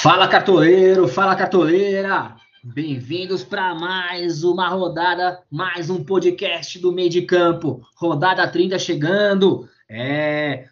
Fala 0.00 0.28
cartoleiro, 0.28 1.08
fala 1.08 1.34
cartoleira! 1.34 2.36
Bem-vindos 2.62 3.42
para 3.42 3.74
mais 3.74 4.44
uma 4.44 4.68
rodada, 4.68 5.42
mais 5.50 5.90
um 5.90 6.04
podcast 6.04 6.78
do 6.78 6.92
meio 6.92 7.10
de 7.10 7.22
campo. 7.22 7.84
Rodada 7.96 8.46
30 8.46 8.78
chegando. 8.78 9.68
É, 9.90 10.68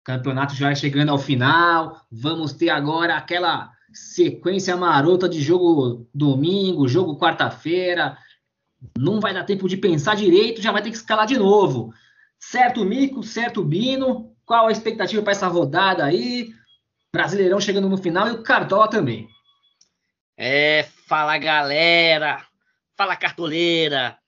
o 0.00 0.04
campeonato 0.04 0.54
já 0.54 0.72
chegando 0.76 1.08
ao 1.08 1.18
final. 1.18 2.02
Vamos 2.08 2.52
ter 2.52 2.70
agora 2.70 3.16
aquela 3.16 3.72
sequência 3.92 4.76
marota 4.76 5.28
de 5.28 5.40
jogo 5.40 6.06
domingo, 6.14 6.86
jogo 6.86 7.18
quarta-feira. 7.18 8.16
Não 8.96 9.18
vai 9.18 9.34
dar 9.34 9.42
tempo 9.42 9.68
de 9.68 9.76
pensar 9.76 10.14
direito, 10.14 10.62
já 10.62 10.70
vai 10.70 10.82
ter 10.82 10.90
que 10.90 10.96
escalar 10.96 11.26
de 11.26 11.36
novo. 11.36 11.92
Certo, 12.38 12.84
Mico? 12.84 13.24
Certo, 13.24 13.64
Bino? 13.64 14.30
Qual 14.46 14.68
a 14.68 14.72
expectativa 14.72 15.20
para 15.20 15.32
essa 15.32 15.48
rodada 15.48 16.04
aí? 16.04 16.56
Brasileirão 17.12 17.60
chegando 17.60 17.88
no 17.88 17.96
final 17.96 18.28
e 18.28 18.32
o 18.32 18.42
Cartola 18.42 18.88
também. 18.88 19.28
É, 20.36 20.84
fala 21.06 21.38
galera, 21.38 22.46
fala 22.96 23.16
cartoleira. 23.16 24.18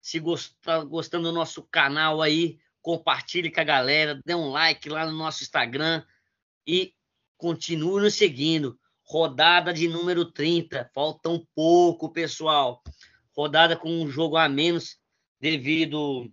Se 0.00 0.18
gostar, 0.18 0.84
gostando 0.84 1.28
do 1.28 1.34
nosso 1.34 1.62
canal 1.62 2.20
aí, 2.20 2.58
compartilhe 2.82 3.50
com 3.50 3.60
a 3.60 3.64
galera, 3.64 4.20
dê 4.24 4.34
um 4.34 4.50
like 4.50 4.88
lá 4.88 5.06
no 5.06 5.12
nosso 5.12 5.42
Instagram 5.42 6.04
e 6.66 6.92
continue 7.36 8.02
nos 8.02 8.14
seguindo. 8.14 8.78
Rodada 9.02 9.72
de 9.72 9.86
número 9.86 10.24
30, 10.24 10.90
falta 10.92 11.28
um 11.28 11.44
pouco, 11.54 12.12
pessoal. 12.12 12.82
Rodada 13.36 13.76
com 13.76 13.88
um 13.88 14.08
jogo 14.08 14.36
a 14.36 14.48
menos 14.48 14.98
devido 15.40 16.30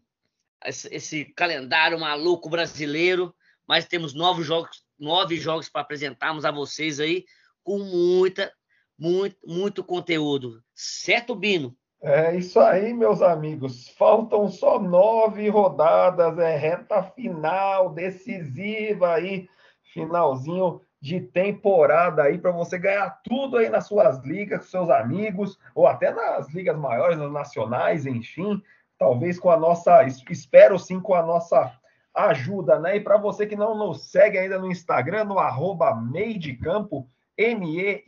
a 0.62 0.70
esse 0.70 1.26
calendário 1.36 2.00
maluco 2.00 2.50
brasileiro, 2.50 3.34
mas 3.68 3.86
temos 3.86 4.14
novos 4.14 4.46
jogos 4.46 4.84
nove 5.04 5.38
jogos 5.38 5.70
para 5.70 5.82
apresentarmos 5.82 6.46
a 6.46 6.52
vocês 6.52 7.00
aí, 7.00 7.26
com 7.64 7.78
muita, 7.80 8.52
muito, 8.98 9.36
muito 9.46 9.84
conteúdo. 9.84 10.62
Certo, 10.74 11.36
Bino? 11.36 11.76
É 12.02 12.36
isso 12.36 12.60
aí, 12.60 12.94
meus 12.94 13.22
amigos. 13.22 13.90
Faltam 13.98 14.48
só 14.50 14.80
nove 14.80 15.48
rodadas, 15.50 16.38
é 16.38 16.56
reta 16.58 17.04
final, 17.04 17.94
decisiva 17.94 19.14
aí, 19.14 19.48
finalzinho 19.94 20.82
de 21.02 21.20
temporada 21.20 22.24
aí 22.24 22.38
para 22.38 22.52
você 22.52 22.78
ganhar 22.78 23.10
tudo 23.24 23.58
aí 23.58 23.70
nas 23.70 23.88
suas 23.88 24.24
ligas, 24.24 24.60
com 24.60 24.66
seus 24.66 24.90
amigos, 24.90 25.58
ou 25.76 25.86
até 25.86 26.12
nas 26.12 26.50
ligas 26.54 26.78
maiores, 26.78 27.18
nas 27.18 27.32
nacionais, 27.32 28.06
enfim. 28.06 28.62
Talvez 28.98 29.40
com 29.40 29.50
a 29.50 29.58
nossa, 29.58 30.04
espero 30.04 30.80
sim, 30.80 31.00
com 31.00 31.14
a 31.14 31.22
nossa 31.22 31.74
ajuda, 32.14 32.80
né? 32.80 32.98
E 32.98 33.00
para 33.00 33.18
você 33.18 33.48
que 33.48 33.56
não 33.56 33.76
nos 33.76 34.12
segue 34.12 34.38
ainda 34.38 34.60
no 34.60 34.72
Instagram, 34.72 35.24
no 35.26 35.40
arroba 35.40 35.96
Meidicampo, 35.96 37.10
M-E-I-I-D-I-C-A-M-P-O, 37.38 38.04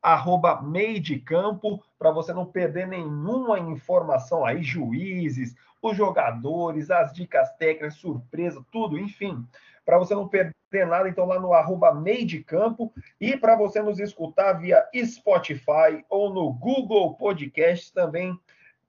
arroba 0.00 0.62
Meidicampo, 0.62 1.82
para 1.98 2.10
você 2.10 2.32
não 2.32 2.46
perder 2.46 2.86
nenhuma 2.86 3.58
informação 3.58 4.44
aí, 4.44 4.62
juízes, 4.62 5.54
os 5.80 5.96
jogadores, 5.96 6.90
as 6.90 7.12
dicas 7.12 7.52
técnicas, 7.56 7.94
surpresa, 7.96 8.64
tudo, 8.70 8.98
enfim. 8.98 9.46
Para 9.84 9.98
você 9.98 10.14
não 10.14 10.26
perder 10.26 10.54
nada, 10.86 11.08
então 11.08 11.26
lá 11.26 11.38
no 11.38 11.52
arroba 11.52 11.94
Meidicampo 11.94 12.92
e 13.20 13.36
para 13.36 13.54
você 13.54 13.82
nos 13.82 13.98
escutar 13.98 14.54
via 14.54 14.82
Spotify 15.04 16.02
ou 16.08 16.32
no 16.32 16.50
Google 16.52 17.14
Podcast 17.14 17.92
também 17.92 18.38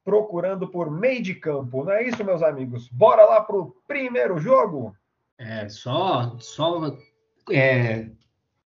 procurando 0.05 0.67
por 0.67 0.91
meio 0.91 1.21
de 1.21 1.33
campo. 1.33 1.83
Não 1.83 1.91
é 1.91 2.07
isso, 2.07 2.23
meus 2.23 2.43
amigos? 2.43 2.87
Bora 2.89 3.25
lá 3.25 3.41
para 3.41 3.57
o 3.57 3.75
primeiro 3.87 4.37
jogo? 4.37 4.95
É, 5.37 5.67
só, 5.67 6.37
só 6.39 6.95
é, 7.51 8.11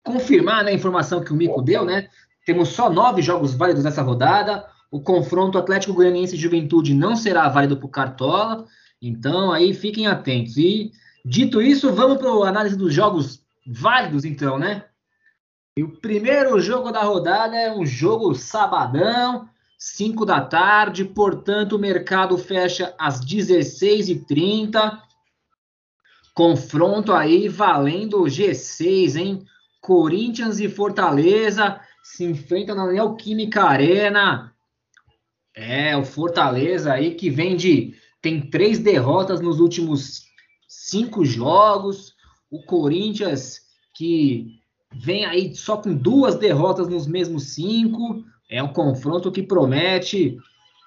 confirmar 0.03 0.63
né, 0.63 0.71
a 0.71 0.75
informação 0.75 1.23
que 1.23 1.33
o 1.33 1.35
Mico 1.35 1.55
Opa. 1.55 1.63
deu, 1.63 1.83
né? 1.83 2.07
Temos 2.45 2.69
só 2.69 2.87
nove 2.89 3.23
jogos 3.23 3.55
válidos 3.55 3.83
nessa 3.83 4.03
rodada. 4.03 4.65
O 4.91 5.01
confronto 5.01 5.57
Atlético 5.57 5.95
Goianiense 5.95 6.37
Juventude 6.37 6.93
não 6.93 7.15
será 7.15 7.49
válido 7.49 7.77
para 7.77 7.87
o 7.87 7.91
Cartola. 7.91 8.65
Então, 9.01 9.51
aí 9.51 9.73
fiquem 9.73 10.05
atentos. 10.05 10.55
E, 10.55 10.91
dito 11.25 11.59
isso, 11.61 11.91
vamos 11.91 12.19
para 12.19 12.29
a 12.29 12.49
análise 12.49 12.77
dos 12.77 12.93
jogos 12.93 13.43
válidos, 13.65 14.23
então, 14.23 14.59
né? 14.59 14.85
E 15.75 15.83
o 15.83 15.99
primeiro 15.99 16.59
jogo 16.59 16.91
da 16.91 17.01
rodada 17.01 17.57
é 17.57 17.73
um 17.73 17.83
jogo 17.83 18.35
sabadão, 18.35 19.49
5 19.85 20.25
da 20.25 20.39
tarde, 20.39 21.03
portanto, 21.03 21.73
o 21.73 21.79
mercado 21.79 22.37
fecha 22.37 22.95
às 22.97 23.19
16h30. 23.19 24.97
Confronto 26.33 27.11
aí 27.11 27.49
valendo 27.49 28.23
G6, 28.23 29.17
hein? 29.17 29.45
Corinthians 29.81 30.61
e 30.61 30.69
Fortaleza 30.69 31.81
se 32.01 32.23
enfrentam 32.23 32.77
na 32.77 32.93
Neoquímica 32.93 33.65
Arena. 33.65 34.55
É, 35.53 35.97
o 35.97 36.05
Fortaleza 36.05 36.93
aí 36.93 37.15
que 37.15 37.29
vem 37.29 37.57
de. 37.57 37.93
tem 38.21 38.49
três 38.49 38.79
derrotas 38.79 39.41
nos 39.41 39.59
últimos 39.59 40.21
cinco 40.65 41.25
jogos. 41.25 42.15
O 42.49 42.63
Corinthians 42.63 43.59
que 43.93 44.61
vem 44.93 45.25
aí 45.25 45.53
só 45.53 45.75
com 45.75 45.93
duas 45.93 46.35
derrotas 46.35 46.87
nos 46.87 47.05
mesmos 47.05 47.53
cinco. 47.53 48.23
É 48.49 48.61
um 48.61 48.71
confronto 48.71 49.31
que 49.31 49.43
promete. 49.43 50.37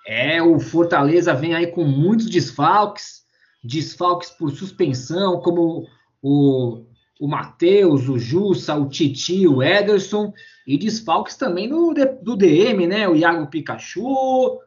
É, 0.06 0.40
o 0.42 0.60
Fortaleza 0.60 1.34
vem 1.34 1.54
aí 1.54 1.66
com 1.66 1.84
muitos 1.84 2.30
desfalques, 2.30 3.22
desfalques 3.62 4.30
por 4.30 4.52
suspensão, 4.52 5.40
como 5.40 5.86
o, 6.22 6.84
o 7.20 7.26
Matheus, 7.26 8.08
o 8.08 8.18
Jussa, 8.18 8.74
o 8.76 8.88
Titi, 8.88 9.46
o 9.48 9.62
Ederson, 9.62 10.32
e 10.66 10.78
desfalques 10.78 11.36
também 11.36 11.68
no, 11.68 11.92
do 12.22 12.36
DM, 12.36 12.86
né? 12.86 13.08
O 13.08 13.16
Iago 13.16 13.48
Pikachu, 13.48 14.60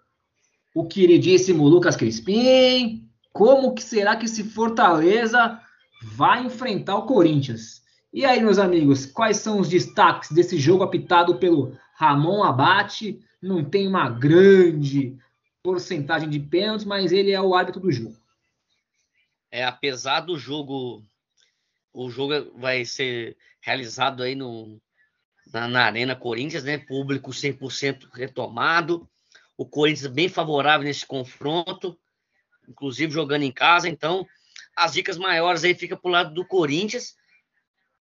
o 0.76 0.88
queridíssimo 0.88 1.68
Lucas 1.68 1.96
Crispim. 1.96 3.06
Como 3.32 3.74
que 3.74 3.84
será 3.84 4.16
que 4.16 4.26
esse 4.26 4.44
Fortaleza 4.44 5.60
vai 6.04 6.46
enfrentar 6.46 6.98
o 6.98 7.06
Corinthians? 7.06 7.82
E 8.12 8.26
aí, 8.26 8.42
meus 8.42 8.58
amigos, 8.58 9.06
quais 9.06 9.38
são 9.38 9.60
os 9.60 9.70
destaques 9.70 10.32
desse 10.32 10.58
jogo 10.58 10.84
apitado 10.84 11.36
pelo 11.36 11.78
Ramon 12.00 12.44
Abate? 12.44 13.20
Não 13.42 13.62
tem 13.62 13.86
uma 13.86 14.10
grande 14.10 15.18
porcentagem 15.62 16.30
de 16.30 16.40
pênaltis, 16.40 16.86
mas 16.86 17.12
ele 17.12 17.32
é 17.32 17.42
o 17.42 17.54
árbitro 17.54 17.82
do 17.82 17.92
jogo. 17.92 18.16
É, 19.52 19.66
apesar 19.66 20.22
do 20.22 20.38
jogo, 20.38 21.04
o 21.92 22.10
jogo 22.10 22.58
vai 22.58 22.86
ser 22.86 23.36
realizado 23.60 24.24
aí 24.24 24.34
no, 24.34 24.82
na, 25.52 25.68
na 25.68 25.84
Arena 25.84 26.16
Corinthians, 26.16 26.64
né? 26.64 26.78
Público 26.78 27.32
100% 27.32 28.08
retomado. 28.14 29.06
O 29.58 29.66
Corinthians 29.66 30.08
bem 30.08 30.30
favorável 30.30 30.88
nesse 30.88 31.06
confronto, 31.06 32.00
inclusive 32.66 33.12
jogando 33.12 33.44
em 33.44 33.52
casa. 33.52 33.90
Então, 33.90 34.26
as 34.74 34.94
dicas 34.94 35.18
maiores 35.18 35.66
aí 35.66 35.76
ficam 35.76 35.98
para 35.98 36.08
o 36.08 36.12
lado 36.14 36.34
do 36.34 36.46
Corinthians 36.46 37.18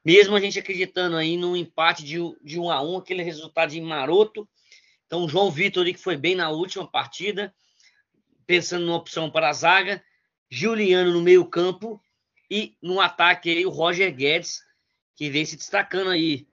mesmo 0.03 0.35
a 0.35 0.39
gente 0.39 0.59
acreditando 0.59 1.15
aí 1.15 1.37
num 1.37 1.55
empate 1.55 2.03
de, 2.03 2.17
de 2.43 2.59
um 2.59 2.69
a 2.71 2.81
um, 2.81 2.97
aquele 2.97 3.23
resultado 3.23 3.71
de 3.71 3.81
maroto. 3.81 4.47
Então, 5.05 5.23
o 5.23 5.29
João 5.29 5.51
Vitor 5.51 5.85
que 5.85 5.97
foi 5.97 6.17
bem 6.17 6.35
na 6.35 6.49
última 6.49 6.87
partida, 6.89 7.53
pensando 8.45 8.85
numa 8.85 8.97
opção 8.97 9.29
para 9.29 9.49
a 9.49 9.53
zaga, 9.53 10.03
Juliano 10.49 11.13
no 11.13 11.21
meio 11.21 11.45
campo 11.45 12.01
e 12.49 12.75
no 12.81 12.99
ataque 12.99 13.49
aí 13.49 13.65
o 13.65 13.69
Roger 13.69 14.13
Guedes, 14.13 14.61
que 15.15 15.29
vem 15.29 15.45
se 15.45 15.55
destacando 15.55 16.09
aí, 16.09 16.47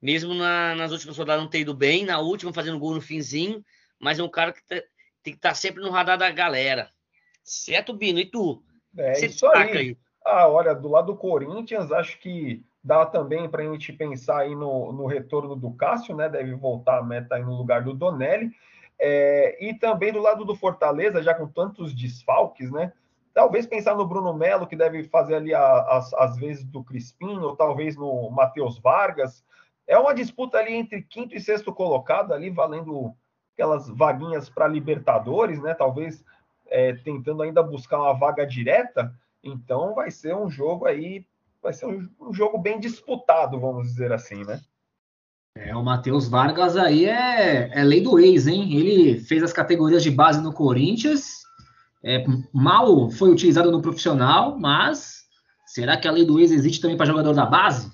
mesmo 0.00 0.34
na, 0.34 0.74
nas 0.74 0.90
últimas 0.90 1.16
rodadas 1.16 1.42
não 1.42 1.50
ter 1.50 1.60
ido 1.60 1.74
bem, 1.74 2.04
na 2.04 2.18
última 2.18 2.52
fazendo 2.52 2.78
gol 2.78 2.94
no 2.94 3.00
finzinho, 3.00 3.64
mas 3.98 4.18
é 4.18 4.22
um 4.22 4.28
cara 4.28 4.52
que 4.52 4.64
tá, 4.64 4.76
tem 5.22 5.32
que 5.32 5.38
estar 5.38 5.50
tá 5.50 5.54
sempre 5.54 5.82
no 5.82 5.90
radar 5.90 6.18
da 6.18 6.30
galera. 6.30 6.90
Certo, 7.44 7.92
Bino? 7.92 8.18
E 8.18 8.26
tu? 8.26 8.62
É 8.96 9.14
Você 9.14 9.26
isso 9.26 9.46
aí. 9.48 9.76
aí. 9.76 9.98
Ah, 10.24 10.48
olha, 10.48 10.74
do 10.74 10.88
lado 10.88 11.12
do 11.12 11.16
Corinthians, 11.16 11.92
acho 11.92 12.18
que 12.18 12.64
Dá 12.86 13.04
também 13.04 13.48
para 13.48 13.64
a 13.64 13.66
gente 13.66 13.92
pensar 13.92 14.42
aí 14.42 14.54
no, 14.54 14.92
no 14.92 15.06
retorno 15.06 15.56
do 15.56 15.72
Cássio, 15.72 16.14
né? 16.14 16.28
Deve 16.28 16.54
voltar 16.54 16.98
a 16.98 17.02
meta 17.02 17.34
aí 17.34 17.42
no 17.42 17.56
lugar 17.56 17.82
do 17.82 17.92
Donelli. 17.92 18.52
É, 18.96 19.58
e 19.60 19.74
também 19.74 20.12
do 20.12 20.20
lado 20.20 20.44
do 20.44 20.54
Fortaleza, 20.54 21.20
já 21.20 21.34
com 21.34 21.48
tantos 21.48 21.92
desfalques, 21.92 22.70
né? 22.70 22.92
Talvez 23.34 23.66
pensar 23.66 23.96
no 23.96 24.06
Bruno 24.06 24.32
Melo, 24.32 24.68
que 24.68 24.76
deve 24.76 25.02
fazer 25.02 25.34
ali 25.34 25.52
as, 25.52 26.36
vezes 26.38 26.62
do 26.62 26.84
Crispim, 26.84 27.38
ou 27.38 27.56
talvez 27.56 27.96
no 27.96 28.30
Matheus 28.30 28.78
Vargas. 28.78 29.44
É 29.84 29.98
uma 29.98 30.14
disputa 30.14 30.58
ali 30.58 30.72
entre 30.72 31.02
quinto 31.02 31.34
e 31.34 31.40
sexto 31.40 31.72
colocado, 31.72 32.32
ali 32.32 32.50
valendo 32.50 33.12
aquelas 33.52 33.88
vaguinhas 33.88 34.48
para 34.48 34.68
Libertadores, 34.68 35.60
né? 35.60 35.74
Talvez 35.74 36.24
é, 36.68 36.92
tentando 36.92 37.42
ainda 37.42 37.64
buscar 37.64 37.98
uma 37.98 38.14
vaga 38.14 38.46
direta. 38.46 39.12
Então 39.42 39.92
vai 39.92 40.12
ser 40.12 40.36
um 40.36 40.48
jogo 40.48 40.86
aí 40.86 41.26
vai 41.66 41.72
ser 41.72 41.86
um, 41.86 42.08
um 42.20 42.32
jogo 42.32 42.58
bem 42.58 42.78
disputado, 42.78 43.58
vamos 43.58 43.88
dizer 43.88 44.12
assim, 44.12 44.44
né? 44.44 44.60
É, 45.56 45.74
o 45.74 45.82
Matheus 45.82 46.28
Vargas 46.28 46.76
aí 46.76 47.06
é, 47.06 47.70
é 47.72 47.82
lei 47.82 48.00
do 48.00 48.20
ex, 48.20 48.46
hein? 48.46 48.76
Ele 48.76 49.18
fez 49.18 49.42
as 49.42 49.52
categorias 49.52 50.02
de 50.02 50.10
base 50.10 50.40
no 50.40 50.52
Corinthians, 50.52 51.42
é, 52.04 52.24
mal 52.52 53.10
foi 53.10 53.30
utilizado 53.30 53.72
no 53.72 53.82
profissional, 53.82 54.56
mas 54.56 55.24
será 55.66 55.96
que 55.96 56.06
a 56.06 56.12
lei 56.12 56.24
do 56.24 56.38
ex 56.38 56.52
existe 56.52 56.80
também 56.80 56.96
para 56.96 57.06
jogador 57.06 57.34
da 57.34 57.44
base? 57.44 57.90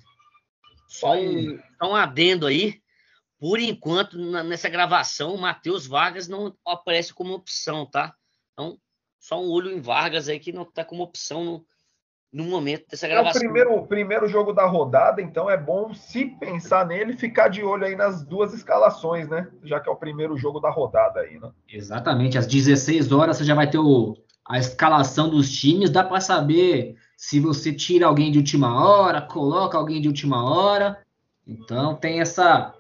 Só 0.87 1.15
um, 1.15 1.59
um 1.83 1.95
adendo 1.95 2.47
aí. 2.47 2.79
Por 3.41 3.59
enquanto, 3.59 4.19
nessa 4.45 4.69
gravação, 4.69 5.35
o 5.35 5.41
Matheus 5.41 5.87
Vargas 5.87 6.29
não 6.29 6.55
aparece 6.67 7.15
como 7.15 7.33
opção, 7.33 7.87
tá? 7.87 8.15
Então, 8.53 8.79
só 9.19 9.43
um 9.43 9.49
olho 9.49 9.71
em 9.71 9.81
Vargas 9.81 10.29
aí 10.29 10.39
que 10.39 10.53
não 10.53 10.63
está 10.63 10.85
como 10.85 11.03
opção 11.03 11.45
no, 11.45 11.67
no 12.33 12.45
momento 12.45 12.89
dessa 12.89 13.07
gravação. 13.07 13.43
É 13.43 13.45
o 13.45 13.53
primeiro, 13.53 13.87
primeiro 13.87 14.29
jogo 14.29 14.53
da 14.53 14.65
rodada, 14.65 15.21
então 15.21 15.51
é 15.51 15.57
bom 15.57 15.93
se 15.93 16.25
pensar 16.25 16.87
nele 16.87 17.17
ficar 17.17 17.49
de 17.49 17.63
olho 17.63 17.85
aí 17.85 17.95
nas 17.95 18.25
duas 18.25 18.55
escalações, 18.55 19.29
né? 19.29 19.49
Já 19.63 19.79
que 19.79 19.89
é 19.89 19.93
o 19.93 19.97
primeiro 19.97 20.37
jogo 20.37 20.59
da 20.59 20.71
rodada 20.71 21.21
aí, 21.21 21.39
né? 21.39 21.51
Exatamente, 21.69 22.39
às 22.39 22.47
16 22.47 23.13
horas 23.13 23.37
você 23.37 23.45
já 23.45 23.55
vai 23.55 23.69
ter 23.69 23.79
o, 23.79 24.17
a 24.49 24.59
escalação 24.59 25.29
dos 25.29 25.53
times, 25.53 25.91
dá 25.91 26.03
para 26.03 26.21
saber 26.21 26.97
se 27.17 27.39
você 27.39 27.73
tira 27.73 28.07
alguém 28.07 28.33
de 28.33 28.39
última 28.39 28.83
hora, 28.83 29.21
coloca 29.21 29.77
alguém 29.77 30.01
de 30.01 30.09
última 30.09 30.43
hora. 30.43 31.03
Então 31.47 31.95
tem 31.95 32.21
essa 32.21 32.75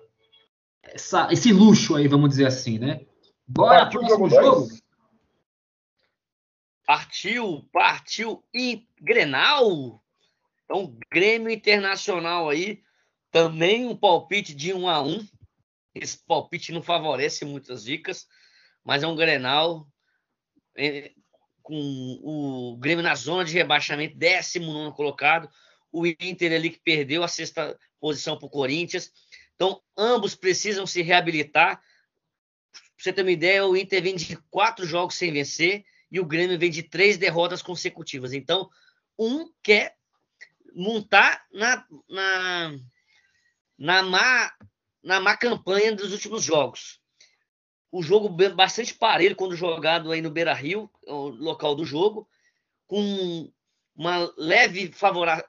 essa, 0.82 1.28
esse 1.30 1.52
luxo 1.52 1.94
aí, 1.94 2.08
vamos 2.08 2.30
dizer 2.30 2.46
assim, 2.46 2.78
né? 2.78 3.02
Bora 3.46 3.86
pro 3.86 4.00
próximo 4.00 4.28
jogo. 4.28 4.44
jogo. 4.44 4.68
Partiu, 6.84 7.64
partiu 7.72 8.44
e 8.52 8.86
Grenal. 9.02 10.02
Então, 10.64 10.96
Grêmio 11.12 11.50
Internacional 11.50 12.48
aí, 12.48 12.82
também 13.30 13.86
um 13.86 13.96
palpite 13.96 14.54
de 14.54 14.72
1 14.72 14.88
a 14.88 15.02
1. 15.02 15.26
Esse 15.94 16.24
palpite 16.24 16.72
não 16.72 16.82
favorece 16.82 17.44
muitas 17.44 17.84
dicas, 17.84 18.26
mas 18.84 19.02
é 19.02 19.06
um 19.06 19.16
Grenal 19.16 19.86
é, 20.76 21.12
com 21.62 21.74
o 22.22 22.76
Grêmio 22.78 23.02
na 23.02 23.14
zona 23.14 23.44
de 23.44 23.52
rebaixamento, 23.52 24.16
19 24.16 24.96
colocado. 24.96 25.50
O 25.90 26.06
Inter 26.06 26.52
ali 26.52 26.70
que 26.70 26.80
perdeu 26.80 27.22
a 27.22 27.28
sexta 27.28 27.78
posição 28.00 28.38
para 28.38 28.46
o 28.46 28.50
Corinthians. 28.50 29.10
Então, 29.54 29.82
ambos 29.96 30.34
precisam 30.34 30.86
se 30.86 31.02
reabilitar. 31.02 31.82
Você 32.98 33.12
ter 33.12 33.22
uma 33.22 33.30
ideia, 33.30 33.66
o 33.66 33.76
Inter 33.76 34.02
vem 34.02 34.16
de 34.16 34.36
quatro 34.50 34.86
jogos 34.86 35.16
sem 35.16 35.32
vencer 35.32 35.84
e 36.10 36.20
o 36.20 36.24
Grêmio 36.24 36.58
vem 36.58 36.70
de 36.70 36.82
três 36.82 37.18
derrotas 37.18 37.62
consecutivas. 37.62 38.32
Então, 38.32 38.70
um 39.26 39.52
quer 39.62 39.96
montar 40.74 41.46
na, 41.52 41.86
na, 42.08 42.78
na, 43.78 44.02
má, 44.02 44.52
na 45.02 45.20
má 45.20 45.36
campanha 45.36 45.94
dos 45.94 46.12
últimos 46.12 46.42
jogos. 46.42 47.00
O 47.90 48.02
jogo 48.02 48.28
bastante 48.54 48.94
parelho 48.94 49.36
quando 49.36 49.54
jogado 49.54 50.10
aí 50.10 50.22
no 50.22 50.30
Beira 50.30 50.54
Rio, 50.54 50.90
o 51.06 51.28
local 51.28 51.74
do 51.74 51.84
jogo, 51.84 52.26
com 52.86 53.52
uma 53.94 54.32
leve 54.36 54.90
favora, 54.92 55.46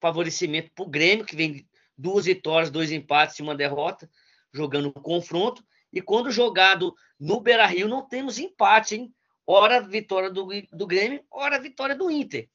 favorecimento 0.00 0.70
para 0.74 0.84
o 0.84 0.88
Grêmio, 0.88 1.26
que 1.26 1.36
vem 1.36 1.68
duas 1.96 2.24
vitórias, 2.24 2.70
dois 2.70 2.90
empates 2.90 3.38
e 3.38 3.42
uma 3.42 3.54
derrota, 3.54 4.10
jogando 4.52 4.92
confronto. 4.92 5.62
E 5.92 6.00
quando 6.00 6.30
jogado 6.30 6.94
no 7.18 7.40
Beira 7.40 7.66
Rio, 7.66 7.88
não 7.88 8.06
temos 8.06 8.38
empate, 8.38 8.94
hein? 8.94 9.14
Ora 9.46 9.80
vitória 9.80 10.30
do, 10.30 10.46
do 10.72 10.86
Grêmio, 10.86 11.24
ora 11.30 11.60
vitória 11.60 11.96
do 11.96 12.10
Inter. 12.10 12.48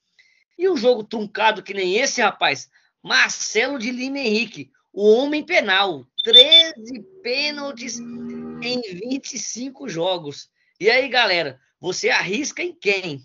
E 0.58 0.68
um 0.68 0.76
jogo 0.76 1.02
truncado 1.02 1.62
que 1.62 1.74
nem 1.74 1.96
esse, 1.96 2.22
rapaz. 2.22 2.70
Marcelo 3.02 3.78
de 3.78 3.90
Lima 3.90 4.18
Henrique, 4.18 4.70
o 4.92 5.12
homem 5.14 5.44
penal. 5.44 6.06
13 6.22 7.02
pênaltis 7.22 7.98
em 7.98 8.80
25 8.80 9.88
jogos. 9.88 10.50
E 10.80 10.90
aí, 10.90 11.08
galera, 11.08 11.60
você 11.80 12.08
arrisca 12.08 12.62
em 12.62 12.72
quem? 12.72 13.22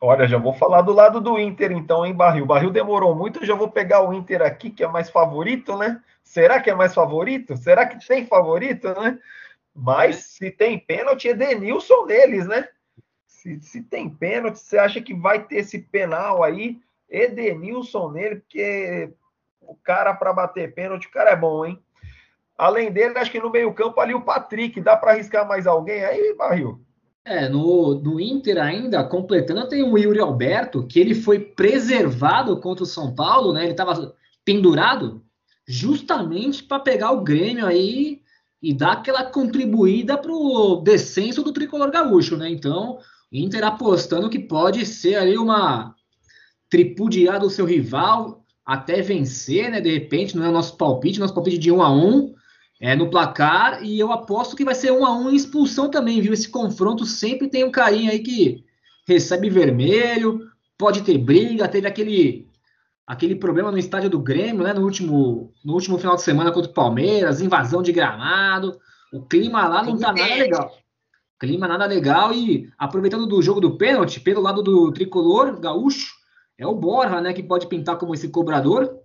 Olha, 0.00 0.28
já 0.28 0.36
vou 0.36 0.52
falar 0.52 0.82
do 0.82 0.92
lado 0.92 1.20
do 1.20 1.38
Inter, 1.38 1.72
então, 1.72 2.04
hein, 2.04 2.12
Barril? 2.12 2.44
Barril 2.44 2.70
demorou 2.70 3.14
muito, 3.14 3.40
eu 3.40 3.46
já 3.46 3.54
vou 3.54 3.70
pegar 3.70 4.02
o 4.02 4.12
Inter 4.12 4.42
aqui, 4.42 4.70
que 4.70 4.84
é 4.84 4.86
mais 4.86 5.08
favorito, 5.08 5.76
né? 5.78 6.02
Será 6.22 6.60
que 6.60 6.68
é 6.68 6.74
mais 6.74 6.92
favorito? 6.94 7.56
Será 7.56 7.86
que 7.86 8.06
tem 8.06 8.26
favorito, 8.26 8.88
né? 9.00 9.18
Mas 9.74 10.16
se 10.16 10.50
tem 10.50 10.78
pênalti, 10.78 11.28
é 11.28 11.34
Denilson 11.34 12.04
neles, 12.04 12.46
né? 12.46 12.68
Se, 13.44 13.60
se 13.60 13.82
tem 13.82 14.08
pênalti, 14.08 14.58
você 14.58 14.78
acha 14.78 15.02
que 15.02 15.12
vai 15.12 15.44
ter 15.44 15.56
esse 15.56 15.78
penal 15.78 16.42
aí? 16.42 16.80
Edenilson 17.10 18.10
nele, 18.10 18.36
porque 18.36 19.10
o 19.60 19.74
cara 19.76 20.14
para 20.14 20.32
bater 20.32 20.74
pênalti, 20.74 21.06
o 21.06 21.10
cara 21.10 21.30
é 21.30 21.36
bom, 21.36 21.66
hein? 21.66 21.78
Além 22.56 22.90
dele, 22.90 23.18
acho 23.18 23.30
que 23.30 23.38
no 23.38 23.50
meio-campo 23.50 24.00
ali 24.00 24.14
o 24.14 24.22
Patrick. 24.22 24.80
Dá 24.80 24.96
para 24.96 25.12
arriscar 25.12 25.46
mais 25.46 25.66
alguém 25.66 26.02
aí, 26.04 26.34
Barril? 26.34 26.80
É, 27.22 27.48
no, 27.48 27.94
no 27.94 28.18
Inter 28.18 28.58
ainda, 28.58 29.04
completando, 29.04 29.68
tem 29.68 29.82
o 29.82 29.98
Yuri 29.98 30.20
Alberto, 30.20 30.86
que 30.86 30.98
ele 30.98 31.14
foi 31.14 31.38
preservado 31.38 32.58
contra 32.60 32.84
o 32.84 32.86
São 32.86 33.14
Paulo, 33.14 33.52
né? 33.52 33.64
Ele 33.64 33.72
estava 33.72 34.14
pendurado 34.44 35.22
justamente 35.66 36.62
para 36.62 36.80
pegar 36.80 37.10
o 37.10 37.22
Grêmio 37.22 37.66
aí 37.66 38.22
e 38.62 38.72
dar 38.72 38.92
aquela 38.92 39.24
contribuída 39.24 40.16
para 40.16 40.32
o 40.32 40.76
descenso 40.76 41.42
do 41.42 41.52
tricolor 41.52 41.90
gaúcho, 41.90 42.36
né? 42.36 42.48
Então, 42.48 42.98
Inter 43.34 43.64
apostando 43.64 44.30
que 44.30 44.38
pode 44.38 44.86
ser 44.86 45.16
ali 45.16 45.36
uma 45.36 45.94
tripudiar 46.70 47.40
do 47.40 47.50
seu 47.50 47.66
rival 47.66 48.44
até 48.64 49.02
vencer, 49.02 49.70
né? 49.70 49.80
De 49.80 49.92
repente, 49.92 50.36
não 50.36 50.46
é 50.46 50.48
o 50.48 50.52
nosso 50.52 50.76
palpite, 50.76 51.18
nosso 51.18 51.34
palpite 51.34 51.58
de 51.58 51.72
1 51.72 51.82
a 51.82 51.92
1 51.92 52.34
é, 52.80 52.94
no 52.94 53.10
placar 53.10 53.84
e 53.84 53.98
eu 53.98 54.12
aposto 54.12 54.56
que 54.56 54.64
vai 54.64 54.74
ser 54.74 54.92
um 54.92 55.04
a 55.04 55.12
um 55.16 55.30
em 55.30 55.34
expulsão 55.34 55.90
também, 55.90 56.20
viu? 56.20 56.32
Esse 56.32 56.48
confronto 56.48 57.04
sempre 57.04 57.48
tem 57.48 57.64
um 57.64 57.70
carinha 57.70 58.12
aí 58.12 58.20
que 58.20 58.64
recebe 59.06 59.50
vermelho, 59.50 60.40
pode 60.78 61.02
ter 61.02 61.18
briga, 61.18 61.68
teve 61.68 61.88
aquele 61.88 62.48
aquele 63.06 63.34
problema 63.34 63.70
no 63.70 63.78
estádio 63.78 64.08
do 64.08 64.18
Grêmio, 64.18 64.62
né? 64.62 64.72
No 64.72 64.82
último, 64.82 65.52
no 65.64 65.74
último 65.74 65.98
final 65.98 66.14
de 66.16 66.22
semana 66.22 66.52
contra 66.52 66.70
o 66.70 66.74
Palmeiras, 66.74 67.40
invasão 67.40 67.82
de 67.82 67.92
gramado. 67.92 68.78
O 69.12 69.22
clima 69.22 69.68
lá 69.68 69.82
não 69.82 69.98
tá 69.98 70.12
nada 70.12 70.34
legal. 70.34 70.74
Clima 71.38 71.66
nada 71.66 71.86
legal 71.86 72.32
e 72.32 72.70
aproveitando 72.78 73.26
do 73.26 73.42
jogo 73.42 73.60
do 73.60 73.76
pênalti, 73.76 74.20
pelo 74.20 74.40
lado 74.40 74.62
do 74.62 74.92
tricolor 74.92 75.58
gaúcho, 75.58 76.14
é 76.56 76.66
o 76.66 76.74
Borja, 76.74 77.20
né? 77.20 77.32
Que 77.32 77.42
pode 77.42 77.66
pintar 77.66 77.98
como 77.98 78.14
esse 78.14 78.28
cobrador 78.28 78.98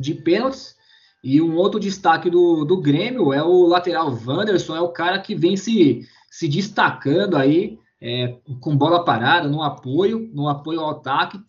de 0.00 0.14
pênaltis. 0.14 0.76
E 1.22 1.42
um 1.42 1.56
outro 1.56 1.80
destaque 1.80 2.30
do, 2.30 2.64
do 2.64 2.80
Grêmio 2.80 3.32
é 3.32 3.42
o 3.42 3.66
lateral 3.66 4.16
Wanderson, 4.24 4.76
é 4.76 4.80
o 4.80 4.92
cara 4.92 5.18
que 5.18 5.34
vem 5.34 5.56
se, 5.56 6.06
se 6.30 6.46
destacando 6.46 7.36
aí 7.36 7.78
é, 8.00 8.38
com 8.60 8.76
bola 8.76 9.04
parada, 9.04 9.48
no 9.48 9.62
apoio, 9.62 10.30
no 10.32 10.48
apoio 10.48 10.80
ao 10.80 10.90
ataque. 10.90 11.40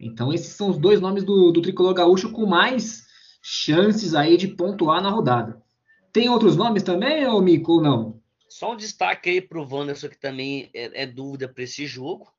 Então, 0.00 0.32
esses 0.32 0.54
são 0.54 0.70
os 0.70 0.78
dois 0.78 1.00
nomes 1.00 1.24
do, 1.24 1.50
do 1.50 1.60
tricolor 1.60 1.92
gaúcho 1.92 2.30
com 2.30 2.46
mais 2.46 3.06
chances 3.42 4.14
aí 4.14 4.36
de 4.36 4.48
pontuar 4.48 5.02
na 5.02 5.10
rodada. 5.10 5.60
Tem 6.12 6.28
outros 6.28 6.56
nomes 6.56 6.82
também, 6.82 7.26
ou 7.26 7.42
Mico, 7.42 7.72
ou 7.72 7.82
não? 7.82 8.17
Só 8.48 8.72
um 8.72 8.76
destaque 8.76 9.30
aí 9.30 9.40
para 9.40 9.58
o 9.58 9.68
Wanderson, 9.68 10.08
que 10.08 10.18
também 10.18 10.70
é, 10.72 11.02
é 11.02 11.06
dúvida 11.06 11.48
para 11.48 11.62
esse 11.62 11.86
jogo 11.86 12.32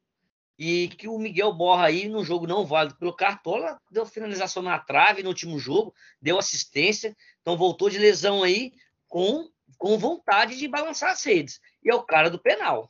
e 0.59 0.89
que 0.89 1.07
o 1.07 1.17
Miguel 1.17 1.53
Borra 1.53 1.85
aí 1.85 2.09
no 2.09 2.21
jogo 2.21 2.45
não 2.45 2.65
válido 2.65 2.97
pelo 2.97 3.15
Cartola 3.15 3.79
deu 3.89 4.05
finalização 4.05 4.61
na 4.61 4.77
trave 4.77 5.23
no 5.23 5.29
último 5.29 5.57
jogo, 5.57 5.93
deu 6.21 6.37
assistência, 6.37 7.15
então 7.41 7.55
voltou 7.55 7.89
de 7.89 7.97
lesão 7.97 8.43
aí 8.43 8.73
com, 9.07 9.49
com 9.77 9.97
vontade 9.97 10.57
de 10.57 10.67
balançar 10.67 11.11
as 11.11 11.23
redes. 11.23 11.61
E 11.81 11.89
é 11.89 11.95
o 11.95 12.03
cara 12.03 12.29
do 12.29 12.37
penal. 12.37 12.89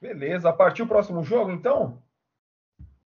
Beleza, 0.00 0.52
partiu 0.52 0.84
o 0.84 0.88
próximo 0.88 1.24
jogo 1.24 1.50
então? 1.50 2.00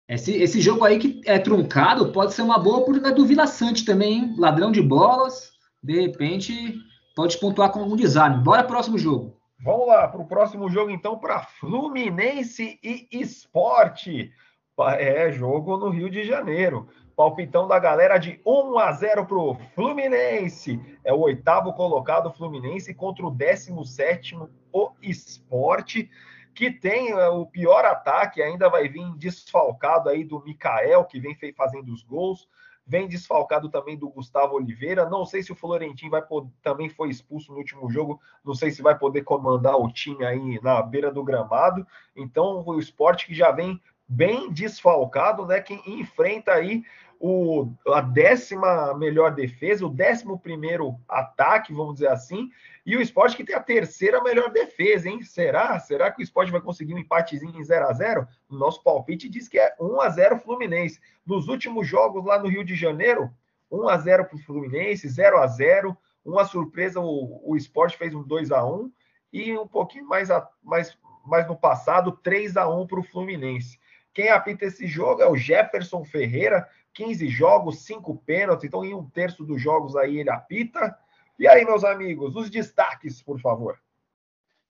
Esse, 0.07 0.35
esse 0.35 0.61
jogo 0.61 0.85
aí 0.85 0.99
que 0.99 1.21
é 1.25 1.39
truncado 1.39 2.11
pode 2.11 2.33
ser 2.33 2.43
uma 2.43 2.59
boa 2.59 2.77
oportunidade 2.77 3.15
do 3.15 3.25
Vila 3.25 3.47
Sante 3.47 3.85
também, 3.85 4.13
hein? 4.13 4.35
Ladrão 4.37 4.71
de 4.71 4.81
bolas, 4.81 5.51
de 5.81 5.99
repente 5.99 6.75
pode 7.15 7.37
pontuar 7.37 7.71
com 7.71 7.79
algum 7.79 7.95
desarme. 7.95 8.43
Bora 8.43 8.63
próximo 8.63 8.97
jogo. 8.97 9.37
Vamos 9.63 9.87
lá 9.87 10.07
para 10.07 10.21
o 10.21 10.27
próximo 10.27 10.69
jogo, 10.69 10.91
então, 10.91 11.17
para 11.17 11.43
Fluminense 11.43 12.77
e 12.83 13.07
Esporte. 13.11 14.31
É 14.97 15.31
jogo 15.31 15.77
no 15.77 15.89
Rio 15.89 16.09
de 16.09 16.23
Janeiro. 16.23 16.89
Palpitão 17.15 17.67
da 17.67 17.77
galera 17.77 18.17
de 18.17 18.41
1 18.45 18.77
a 18.79 18.91
0 18.91 19.25
para 19.25 19.37
o 19.37 19.55
Fluminense. 19.75 20.81
É 21.03 21.13
o 21.13 21.19
oitavo 21.19 21.71
colocado 21.73 22.33
Fluminense 22.33 22.93
contra 22.93 23.25
o 23.25 23.31
17 23.31 24.35
o 24.73 24.91
Esporte, 25.01 26.09
que 26.55 26.71
tem 26.71 27.11
é, 27.11 27.29
o 27.29 27.45
pior 27.45 27.85
ataque, 27.85 28.41
ainda 28.41 28.67
vai 28.67 28.89
vir 28.89 29.15
desfalcado 29.15 30.09
aí 30.09 30.23
do 30.23 30.43
Mikael, 30.43 31.05
que 31.05 31.19
vem 31.19 31.37
fazendo 31.55 31.93
os 31.93 32.03
gols 32.03 32.47
vem 32.85 33.07
desfalcado 33.07 33.69
também 33.69 33.97
do 33.97 34.09
Gustavo 34.09 34.55
Oliveira. 34.55 35.09
Não 35.09 35.25
sei 35.25 35.41
se 35.41 35.51
o 35.51 35.55
Florentin 35.55 36.09
vai 36.09 36.21
poder, 36.21 36.49
também 36.61 36.89
foi 36.89 37.09
expulso 37.09 37.51
no 37.51 37.57
último 37.57 37.89
jogo, 37.89 38.19
não 38.43 38.53
sei 38.53 38.71
se 38.71 38.81
vai 38.81 38.97
poder 38.97 39.23
comandar 39.23 39.77
o 39.77 39.91
time 39.91 40.25
aí 40.25 40.59
na 40.61 40.81
beira 40.81 41.11
do 41.11 41.23
gramado. 41.23 41.85
Então, 42.15 42.63
o 42.65 42.79
esporte 42.79 43.25
que 43.25 43.33
já 43.33 43.51
vem 43.51 43.81
bem 44.07 44.51
desfalcado, 44.51 45.45
né? 45.45 45.61
Que 45.61 45.73
enfrenta 45.89 46.51
aí 46.51 46.83
o, 47.25 47.71
a 47.87 48.01
décima 48.01 48.93
melhor 48.97 49.33
defesa, 49.33 49.85
o 49.85 49.89
décimo 49.89 50.37
primeiro 50.37 50.99
ataque, 51.07 51.71
vamos 51.71 51.93
dizer 51.93 52.09
assim, 52.09 52.51
e 52.85 52.97
o 52.97 53.01
esporte 53.01 53.37
que 53.37 53.45
tem 53.45 53.55
a 53.55 53.63
terceira 53.63 54.21
melhor 54.21 54.51
defesa, 54.51 55.07
hein? 55.07 55.23
Será? 55.23 55.79
Será 55.79 56.11
que 56.11 56.21
o 56.21 56.21
esporte 56.21 56.51
vai 56.51 56.59
conseguir 56.59 56.93
um 56.93 56.97
empatezinho 56.97 57.57
em 57.57 57.63
0 57.63 57.87
a 57.87 57.93
0 57.93 58.27
O 58.49 58.57
nosso 58.57 58.83
palpite 58.83 59.29
diz 59.29 59.47
que 59.47 59.57
é 59.57 59.73
1 59.79 60.01
a 60.01 60.09
0 60.09 60.39
Fluminense. 60.39 60.99
Nos 61.25 61.47
últimos 61.47 61.87
jogos 61.87 62.25
lá 62.25 62.37
no 62.37 62.49
Rio 62.49 62.65
de 62.65 62.75
Janeiro, 62.75 63.31
1 63.71 63.87
a 63.87 63.97
0 63.97 64.25
para 64.25 64.35
o 64.35 64.39
Fluminense, 64.39 65.07
0 65.07 65.37
a 65.37 65.47
0 65.47 65.97
Uma 66.25 66.43
surpresa, 66.43 66.99
o, 66.99 67.41
o 67.49 67.55
esporte 67.55 67.97
fez 67.97 68.13
um 68.13 68.21
2 68.21 68.51
a 68.51 68.65
1 68.65 68.91
e 69.31 69.57
um 69.57 69.65
pouquinho 69.65 70.09
mais, 70.09 70.29
a, 70.29 70.45
mais, 70.61 70.97
mais 71.25 71.47
no 71.47 71.55
passado, 71.55 72.11
3 72.21 72.57
a 72.57 72.67
1 72.67 72.85
para 72.85 72.99
o 72.99 73.03
Fluminense. 73.03 73.79
Quem 74.13 74.29
apita 74.29 74.65
esse 74.65 74.85
jogo 74.85 75.23
é 75.23 75.27
o 75.27 75.35
Jefferson 75.35 76.05
Ferreira, 76.05 76.69
15 76.93 77.27
jogos, 77.27 77.79
5 77.79 78.15
pênaltis, 78.25 78.65
então 78.65 78.85
em 78.85 78.93
um 78.93 79.05
terço 79.05 79.43
dos 79.43 79.61
jogos 79.61 79.95
aí 79.95 80.19
ele 80.19 80.29
apita. 80.29 80.95
E 81.39 81.47
aí, 81.47 81.65
meus 81.65 81.83
amigos, 81.83 82.35
os 82.35 82.49
destaques, 82.49 83.21
por 83.21 83.39
favor. 83.39 83.77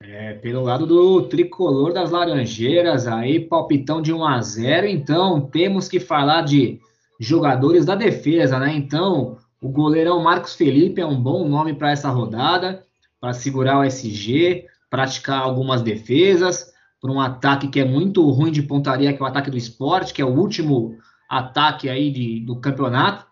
É, 0.02 0.34
pelo 0.34 0.64
lado 0.64 0.86
do 0.86 1.24
tricolor 1.24 1.94
das 1.94 2.12
Laranjeiras, 2.12 3.08
aí 3.08 3.40
palpitão 3.40 4.02
de 4.02 4.12
1 4.12 4.26
a 4.26 4.42
0 4.42 4.88
então 4.88 5.42
temos 5.42 5.88
que 5.88 6.00
falar 6.00 6.42
de 6.42 6.82
jogadores 7.20 7.86
da 7.86 7.96
defesa, 7.96 8.60
né? 8.60 8.74
Então, 8.74 9.38
o 9.62 9.70
goleirão 9.70 10.22
Marcos 10.22 10.56
Felipe 10.56 11.00
é 11.00 11.06
um 11.06 11.22
bom 11.22 11.48
nome 11.48 11.74
para 11.74 11.92
essa 11.92 12.10
rodada, 12.10 12.86
para 13.20 13.34
segurar 13.34 13.80
o 13.80 13.84
SG, 13.84 14.66
praticar 14.90 15.42
algumas 15.42 15.82
defesas, 15.82 16.74
para 17.00 17.12
um 17.12 17.22
ataque 17.22 17.70
que 17.70 17.80
é 17.80 17.86
muito 17.86 18.30
ruim 18.30 18.52
de 18.52 18.62
pontaria, 18.62 19.14
que 19.14 19.22
é 19.22 19.26
o 19.26 19.28
ataque 19.28 19.50
do 19.50 19.58
esporte, 19.58 20.14
que 20.14 20.22
é 20.22 20.26
o 20.26 20.38
último 20.38 20.98
ataque 21.38 21.90
aí 21.90 22.12
de, 22.12 22.40
do 22.42 22.60
campeonato. 22.60 23.26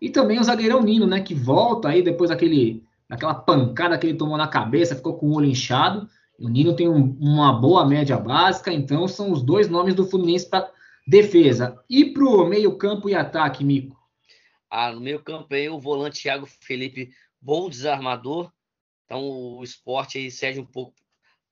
E 0.00 0.10
também 0.10 0.38
o 0.38 0.44
zagueirão 0.44 0.82
Nino, 0.82 1.06
né, 1.06 1.20
que 1.20 1.34
volta 1.34 1.88
aí 1.88 2.02
depois 2.02 2.30
daquele, 2.30 2.84
daquela 3.08 3.34
pancada 3.34 3.96
que 3.96 4.06
ele 4.06 4.18
tomou 4.18 4.36
na 4.36 4.46
cabeça, 4.46 4.94
ficou 4.94 5.16
com 5.16 5.28
o 5.28 5.34
olho 5.34 5.46
inchado. 5.46 6.08
O 6.38 6.48
Nino 6.48 6.76
tem 6.76 6.88
um, 6.88 7.16
uma 7.18 7.52
boa 7.52 7.86
média 7.86 8.18
básica, 8.18 8.70
então 8.72 9.08
são 9.08 9.32
os 9.32 9.42
dois 9.42 9.68
nomes 9.68 9.94
do 9.94 10.06
Fluminense 10.06 10.48
para 10.48 10.70
defesa. 11.06 11.82
E 11.88 12.04
para 12.12 12.24
o 12.24 12.46
meio-campo 12.46 13.08
e 13.08 13.14
ataque, 13.14 13.64
Mico? 13.64 13.96
Ah, 14.68 14.92
no 14.92 15.00
meio-campo 15.00 15.54
aí 15.54 15.68
o 15.70 15.78
volante 15.78 16.20
Thiago 16.20 16.44
Felipe, 16.44 17.10
bom 17.40 17.70
desarmador. 17.70 18.52
Então 19.06 19.22
o 19.22 19.64
esporte 19.64 20.18
aí 20.18 20.30
cede 20.30 20.60
um 20.60 20.66
pouco 20.66 20.94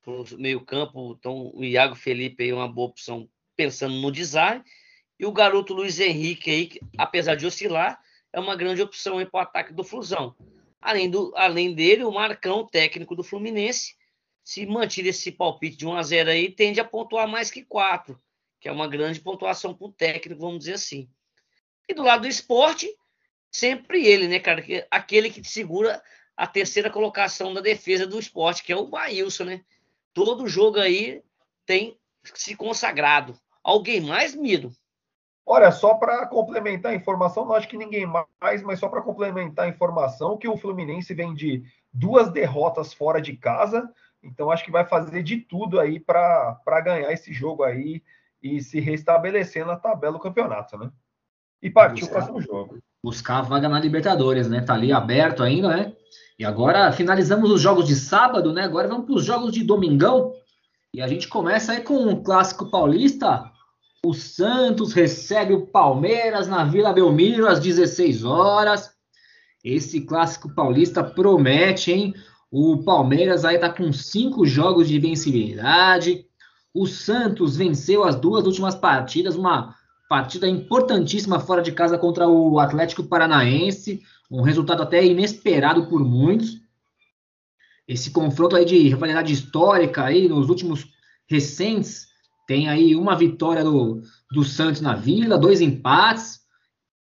para 0.02 0.12
o 0.12 0.25
meio-campo. 0.37 1.16
Então 1.18 1.50
o 1.54 1.64
Iago 1.64 1.94
Felipe 1.94 2.42
aí 2.42 2.50
é 2.50 2.54
uma 2.54 2.68
boa 2.68 2.88
opção 2.88 3.26
pensando 3.56 3.94
no 3.94 4.12
design. 4.12 4.62
E 5.24 5.26
o 5.26 5.32
garoto 5.32 5.72
Luiz 5.72 6.00
Henrique 6.00 6.50
aí, 6.50 6.70
apesar 6.98 7.34
de 7.34 7.46
oscilar, 7.46 7.98
é 8.30 8.38
uma 8.38 8.54
grande 8.54 8.82
opção 8.82 9.24
para 9.24 9.38
o 9.38 9.42
ataque 9.42 9.72
do 9.72 9.82
Flusão. 9.82 10.36
Além, 10.78 11.08
do, 11.08 11.32
além 11.34 11.72
dele, 11.74 12.04
o 12.04 12.12
Marcão, 12.12 12.66
técnico 12.66 13.16
do 13.16 13.24
Fluminense, 13.24 13.96
se 14.44 14.66
manter 14.66 15.06
esse 15.06 15.32
palpite 15.32 15.78
de 15.78 15.86
1 15.86 15.96
a 15.96 16.02
0 16.02 16.28
aí, 16.28 16.50
tende 16.50 16.78
a 16.78 16.84
pontuar 16.84 17.26
mais 17.26 17.50
que 17.50 17.64
4, 17.64 18.20
que 18.60 18.68
é 18.68 18.72
uma 18.72 18.86
grande 18.86 19.18
pontuação 19.18 19.72
para 19.72 19.86
o 19.86 19.92
técnico, 19.92 20.42
vamos 20.42 20.58
dizer 20.58 20.74
assim. 20.74 21.08
E 21.88 21.94
do 21.94 22.02
lado 22.02 22.20
do 22.20 22.28
esporte, 22.28 22.94
sempre 23.50 24.06
ele, 24.06 24.28
né, 24.28 24.38
cara? 24.38 24.62
Aquele 24.90 25.30
que 25.30 25.42
segura 25.42 26.02
a 26.36 26.46
terceira 26.46 26.90
colocação 26.90 27.54
da 27.54 27.62
defesa 27.62 28.06
do 28.06 28.18
esporte, 28.18 28.62
que 28.62 28.74
é 28.74 28.76
o 28.76 28.88
Bailson, 28.88 29.44
né? 29.44 29.64
Todo 30.12 30.46
jogo 30.46 30.78
aí 30.78 31.22
tem 31.64 31.98
se 32.34 32.54
consagrado. 32.54 33.40
Alguém 33.62 34.02
mais, 34.02 34.34
Miro? 34.34 34.70
Olha, 35.46 35.70
só 35.70 35.94
para 35.94 36.26
complementar 36.26 36.92
a 36.92 36.94
informação, 36.94 37.44
não 37.44 37.54
acho 37.54 37.68
que 37.68 37.76
ninguém 37.76 38.06
mais, 38.40 38.62
mas 38.62 38.78
só 38.78 38.88
para 38.88 39.02
complementar 39.02 39.66
a 39.66 39.68
informação, 39.68 40.38
que 40.38 40.48
o 40.48 40.56
Fluminense 40.56 41.12
vem 41.12 41.34
de 41.34 41.62
duas 41.92 42.30
derrotas 42.30 42.94
fora 42.94 43.20
de 43.20 43.36
casa, 43.36 43.88
então 44.22 44.50
acho 44.50 44.64
que 44.64 44.70
vai 44.70 44.86
fazer 44.86 45.22
de 45.22 45.36
tudo 45.36 45.78
aí 45.78 46.00
para 46.00 46.80
ganhar 46.82 47.12
esse 47.12 47.32
jogo 47.32 47.62
aí 47.62 48.02
e 48.42 48.60
se 48.60 48.80
restabelecer 48.80 49.66
na 49.66 49.76
tabela 49.76 50.14
do 50.14 50.18
campeonato, 50.18 50.78
né? 50.78 50.90
E 51.62 51.70
partir 51.70 52.04
o 52.04 52.08
próximo 52.08 52.40
jogo. 52.40 52.78
Buscar 53.02 53.38
a 53.38 53.42
vaga 53.42 53.68
na 53.68 53.78
Libertadores, 53.78 54.48
né? 54.48 54.62
Tá 54.62 54.74
ali 54.74 54.92
aberto 54.92 55.42
ainda, 55.42 55.68
né? 55.68 55.92
E 56.38 56.44
agora 56.44 56.90
finalizamos 56.92 57.50
os 57.50 57.60
jogos 57.60 57.86
de 57.86 57.94
sábado, 57.94 58.52
né? 58.52 58.62
Agora 58.62 58.88
vamos 58.88 59.06
para 59.06 59.14
os 59.14 59.24
jogos 59.24 59.52
de 59.52 59.62
domingão. 59.62 60.34
E 60.92 61.00
a 61.02 61.08
gente 61.08 61.28
começa 61.28 61.72
aí 61.72 61.82
com 61.82 62.06
o 62.08 62.22
clássico 62.22 62.70
paulista, 62.70 63.50
o 64.04 64.12
Santos 64.12 64.92
recebe 64.92 65.54
o 65.54 65.66
Palmeiras 65.66 66.46
na 66.46 66.62
Vila 66.62 66.92
Belmiro 66.92 67.49
às 67.49 67.58
16 67.58 68.23
horas. 68.23 68.90
Esse 69.64 70.02
clássico 70.02 70.54
paulista 70.54 71.02
promete, 71.02 71.90
hein? 71.90 72.14
O 72.50 72.84
Palmeiras 72.84 73.46
aí 73.46 73.58
tá 73.58 73.70
com 73.70 73.90
cinco 73.94 74.44
jogos 74.44 74.88
de 74.88 74.99
vencibilidade. 74.99 76.26
O 76.75 76.87
Santos 76.87 77.56
venceu 77.56 78.04
as 78.04 78.14
duas 78.14 78.44
últimas 78.44 78.75
partidas, 78.75 79.37
uma 79.37 79.75
partida 80.06 80.46
importantíssima 80.46 81.40
fora 81.40 81.62
de 81.62 81.73
casa 81.73 81.96
contra 81.96 82.28
o 82.28 82.61
Atlético 82.61 83.04
Paranaense, 83.04 84.02
um 84.30 84.42
resultado 84.42 84.82
até 84.82 85.02
inesperado 85.02 85.87
por 85.87 86.04
muitos. 86.04 86.61
Esse 87.88 88.11
confronto 88.11 88.54
aí 88.54 88.66
de 88.66 88.76
rivalidade 88.76 89.32
histórica 89.32 90.04
aí 90.04 90.28
nos 90.28 90.50
últimos 90.50 90.92
recentes 91.26 92.13
tem 92.46 92.68
aí 92.68 92.94
uma 92.94 93.16
vitória 93.16 93.64
do, 93.64 94.02
do 94.30 94.44
Santos 94.44 94.80
na 94.80 94.94
Vila, 94.94 95.38
dois 95.38 95.60
empates. 95.60 96.40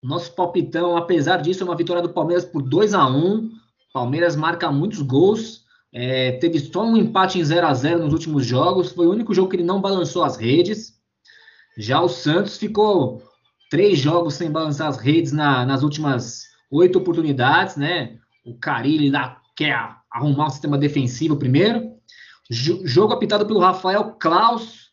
Nosso 0.01 0.33
palpitão, 0.35 0.95
apesar 0.95 1.37
disso, 1.37 1.63
é 1.63 1.65
uma 1.65 1.75
vitória 1.75 2.01
do 2.01 2.13
Palmeiras 2.13 2.45
por 2.45 2.61
2 2.61 2.93
a 2.93 3.07
1 3.07 3.49
Palmeiras 3.93 4.35
marca 4.35 4.71
muitos 4.71 5.01
gols. 5.01 5.65
É, 5.93 6.33
teve 6.33 6.59
só 6.59 6.83
um 6.83 6.95
empate 6.95 7.39
em 7.39 7.43
0 7.43 7.65
a 7.65 7.73
0 7.73 8.03
nos 8.03 8.13
últimos 8.13 8.45
jogos. 8.45 8.91
Foi 8.91 9.07
o 9.07 9.11
único 9.11 9.33
jogo 9.33 9.49
que 9.49 9.55
ele 9.55 9.63
não 9.63 9.81
balançou 9.81 10.23
as 10.23 10.37
redes. 10.37 10.93
Já 11.77 12.01
o 12.01 12.07
Santos 12.07 12.57
ficou 12.57 13.23
três 13.69 13.99
jogos 13.99 14.35
sem 14.35 14.51
balançar 14.51 14.87
as 14.87 14.97
redes 14.97 15.31
na, 15.31 15.65
nas 15.65 15.83
últimas 15.83 16.43
oito 16.71 16.99
oportunidades, 16.99 17.75
né? 17.75 18.17
O 18.45 18.57
Carilli 18.57 19.09
lá 19.09 19.41
quer 19.55 19.75
arrumar 20.11 20.47
o 20.47 20.51
sistema 20.51 20.77
defensivo 20.77 21.37
primeiro. 21.37 21.91
jogo 22.49 23.13
apitado 23.13 23.45
pelo 23.45 23.59
Rafael 23.59 24.15
Klaus, 24.19 24.86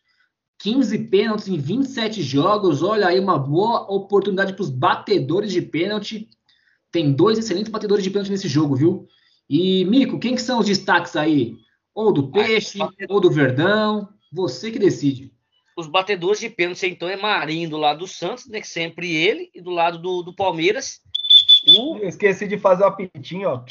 15 0.59 0.97
pênaltis 1.09 1.47
em 1.47 1.57
27 1.57 2.21
jogos. 2.21 2.81
Olha 2.81 3.07
aí 3.07 3.19
uma 3.19 3.37
boa 3.37 3.81
oportunidade 3.91 4.53
para 4.53 4.63
os 4.63 4.69
batedores 4.69 5.51
de 5.51 5.61
pênalti. 5.61 6.27
Tem 6.91 7.11
dois 7.11 7.37
excelentes 7.37 7.71
batedores 7.71 8.03
de 8.03 8.09
pênalti 8.09 8.31
nesse 8.31 8.47
jogo, 8.47 8.75
viu? 8.75 9.07
E, 9.49 9.85
Mico, 9.85 10.19
quem 10.19 10.35
que 10.35 10.41
são 10.41 10.59
os 10.59 10.65
destaques 10.65 11.15
aí? 11.15 11.57
Ou 11.93 12.11
do 12.11 12.31
Peixe, 12.31 12.79
ou 13.09 13.19
do 13.19 13.29
Verdão? 13.29 14.09
Você 14.31 14.71
que 14.71 14.79
decide. 14.79 15.33
Os 15.77 15.87
batedores 15.87 16.39
de 16.39 16.49
pênalti, 16.49 16.87
então, 16.87 17.07
é 17.07 17.17
Marinho 17.17 17.69
do 17.69 17.77
lado 17.77 17.99
do 17.99 18.07
Santos, 18.07 18.47
né? 18.47 18.61
Sempre 18.63 19.13
ele, 19.13 19.49
e 19.53 19.61
do 19.61 19.69
lado 19.69 19.97
do, 19.97 20.23
do 20.23 20.33
Palmeiras. 20.33 21.01
O... 21.67 21.97
Eu 21.97 22.07
esqueci 22.07 22.47
de 22.47 22.57
fazer 22.57 22.83
o 22.83 22.87
apitinho, 22.87 23.49
ó. 23.49 23.65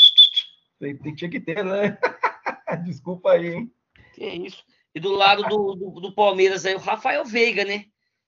Tinha 1.17 1.31
que 1.31 1.41
ter, 1.41 1.65
né? 1.65 1.99
Desculpa 2.85 3.33
aí, 3.33 3.55
hein? 3.55 3.73
Que 4.15 4.27
isso. 4.27 4.63
E 4.95 5.01
do 5.01 5.11
lado 5.11 5.43
do, 5.45 5.75
do, 5.75 6.01
do, 6.01 6.15
Palmeiras 6.15 6.65
aí, 6.65 6.75
o 6.75 6.79
Rafael 6.79 7.25
Veiga, 7.25 7.65
né? 7.65 7.87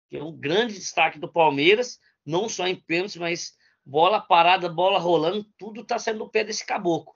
Que 0.09 0.17
é 0.17 0.23
um 0.23 0.33
grande 0.33 0.75
destaque 0.75 1.19
do 1.19 1.31
Palmeiras, 1.31 1.99
não 2.25 2.49
só 2.49 2.67
em 2.67 2.75
pênaltis, 2.75 3.17
mas 3.17 3.55
bola 3.85 4.21
parada, 4.21 4.69
bola 4.69 4.99
rolando, 4.99 5.47
tudo 5.57 5.85
tá 5.85 5.99
saindo 5.99 6.19
no 6.19 6.29
pé 6.29 6.43
desse 6.43 6.67
caboclo. 6.67 7.15